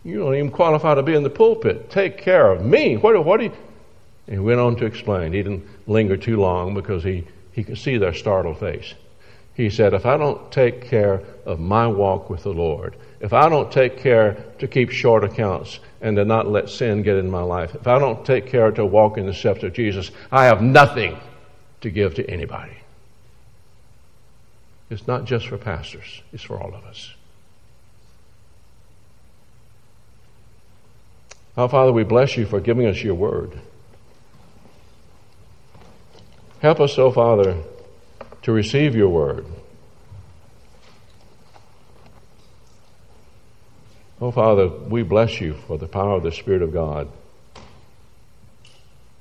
you 0.04 0.18
don't 0.18 0.34
even 0.34 0.50
qualify 0.50 0.94
to 0.94 1.02
be 1.02 1.14
in 1.14 1.22
the 1.22 1.30
pulpit. 1.30 1.90
Take 1.90 2.18
care 2.18 2.50
of 2.50 2.64
me. 2.64 2.96
What, 2.96 3.24
what 3.24 3.38
do 3.38 3.44
you. 3.44 3.52
And 4.26 4.36
he 4.36 4.40
went 4.40 4.60
on 4.60 4.76
to 4.76 4.86
explain. 4.86 5.32
He 5.32 5.42
didn't 5.42 5.66
linger 5.86 6.16
too 6.16 6.38
long 6.38 6.74
because 6.74 7.02
he, 7.02 7.26
he 7.52 7.64
could 7.64 7.78
see 7.78 7.96
their 7.96 8.14
startled 8.14 8.58
face. 8.58 8.94
He 9.54 9.70
said, 9.70 9.92
If 9.92 10.06
I 10.06 10.16
don't 10.16 10.52
take 10.52 10.82
care 10.82 11.22
of 11.44 11.58
my 11.58 11.86
walk 11.86 12.30
with 12.30 12.44
the 12.44 12.52
Lord, 12.52 12.94
if 13.20 13.32
I 13.32 13.48
don't 13.48 13.72
take 13.72 13.96
care 13.96 14.44
to 14.58 14.68
keep 14.68 14.90
short 14.90 15.24
accounts 15.24 15.80
and 16.00 16.16
to 16.16 16.24
not 16.24 16.46
let 16.46 16.68
sin 16.68 17.02
get 17.02 17.16
in 17.16 17.28
my 17.28 17.42
life, 17.42 17.74
if 17.74 17.86
I 17.88 17.98
don't 17.98 18.24
take 18.24 18.46
care 18.46 18.70
to 18.70 18.86
walk 18.86 19.18
in 19.18 19.26
the 19.26 19.34
steps 19.34 19.64
of 19.64 19.72
Jesus, 19.72 20.12
I 20.30 20.44
have 20.44 20.62
nothing 20.62 21.18
to 21.80 21.90
give 21.90 22.14
to 22.14 22.30
anybody. 22.30 22.76
It's 24.90 25.06
not 25.06 25.24
just 25.24 25.48
for 25.48 25.58
pastors, 25.58 26.22
it's 26.32 26.42
for 26.42 26.60
all 26.60 26.74
of 26.74 26.84
us. 26.84 27.12
Our 31.58 31.68
Father, 31.68 31.90
we 31.90 32.04
bless 32.04 32.36
you 32.36 32.46
for 32.46 32.60
giving 32.60 32.86
us 32.86 33.02
your 33.02 33.16
word. 33.16 33.50
Help 36.60 36.78
us, 36.78 36.96
oh 36.98 37.10
Father, 37.10 37.56
to 38.42 38.52
receive 38.52 38.94
your 38.94 39.08
word. 39.08 39.44
Oh 44.20 44.30
Father, 44.30 44.68
we 44.68 45.02
bless 45.02 45.40
you 45.40 45.54
for 45.66 45.78
the 45.78 45.88
power 45.88 46.14
of 46.14 46.22
the 46.22 46.30
Spirit 46.30 46.62
of 46.62 46.72
God. 46.72 47.08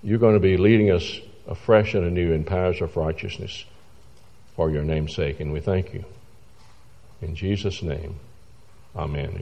You're 0.04 0.20
going 0.20 0.36
to 0.36 0.40
be 0.40 0.58
leading 0.58 0.92
us 0.92 1.20
afresh 1.48 1.96
and 1.96 2.06
anew 2.06 2.34
in 2.34 2.44
paths 2.44 2.82
of 2.82 2.96
righteousness 2.96 3.66
for 4.56 4.70
your 4.70 4.84
name's 4.84 5.16
sake, 5.16 5.40
and 5.40 5.52
we 5.52 5.60
thank 5.60 5.92
you. 5.92 6.06
In 7.20 7.34
Jesus' 7.34 7.82
name, 7.82 8.20
amen. 8.96 9.42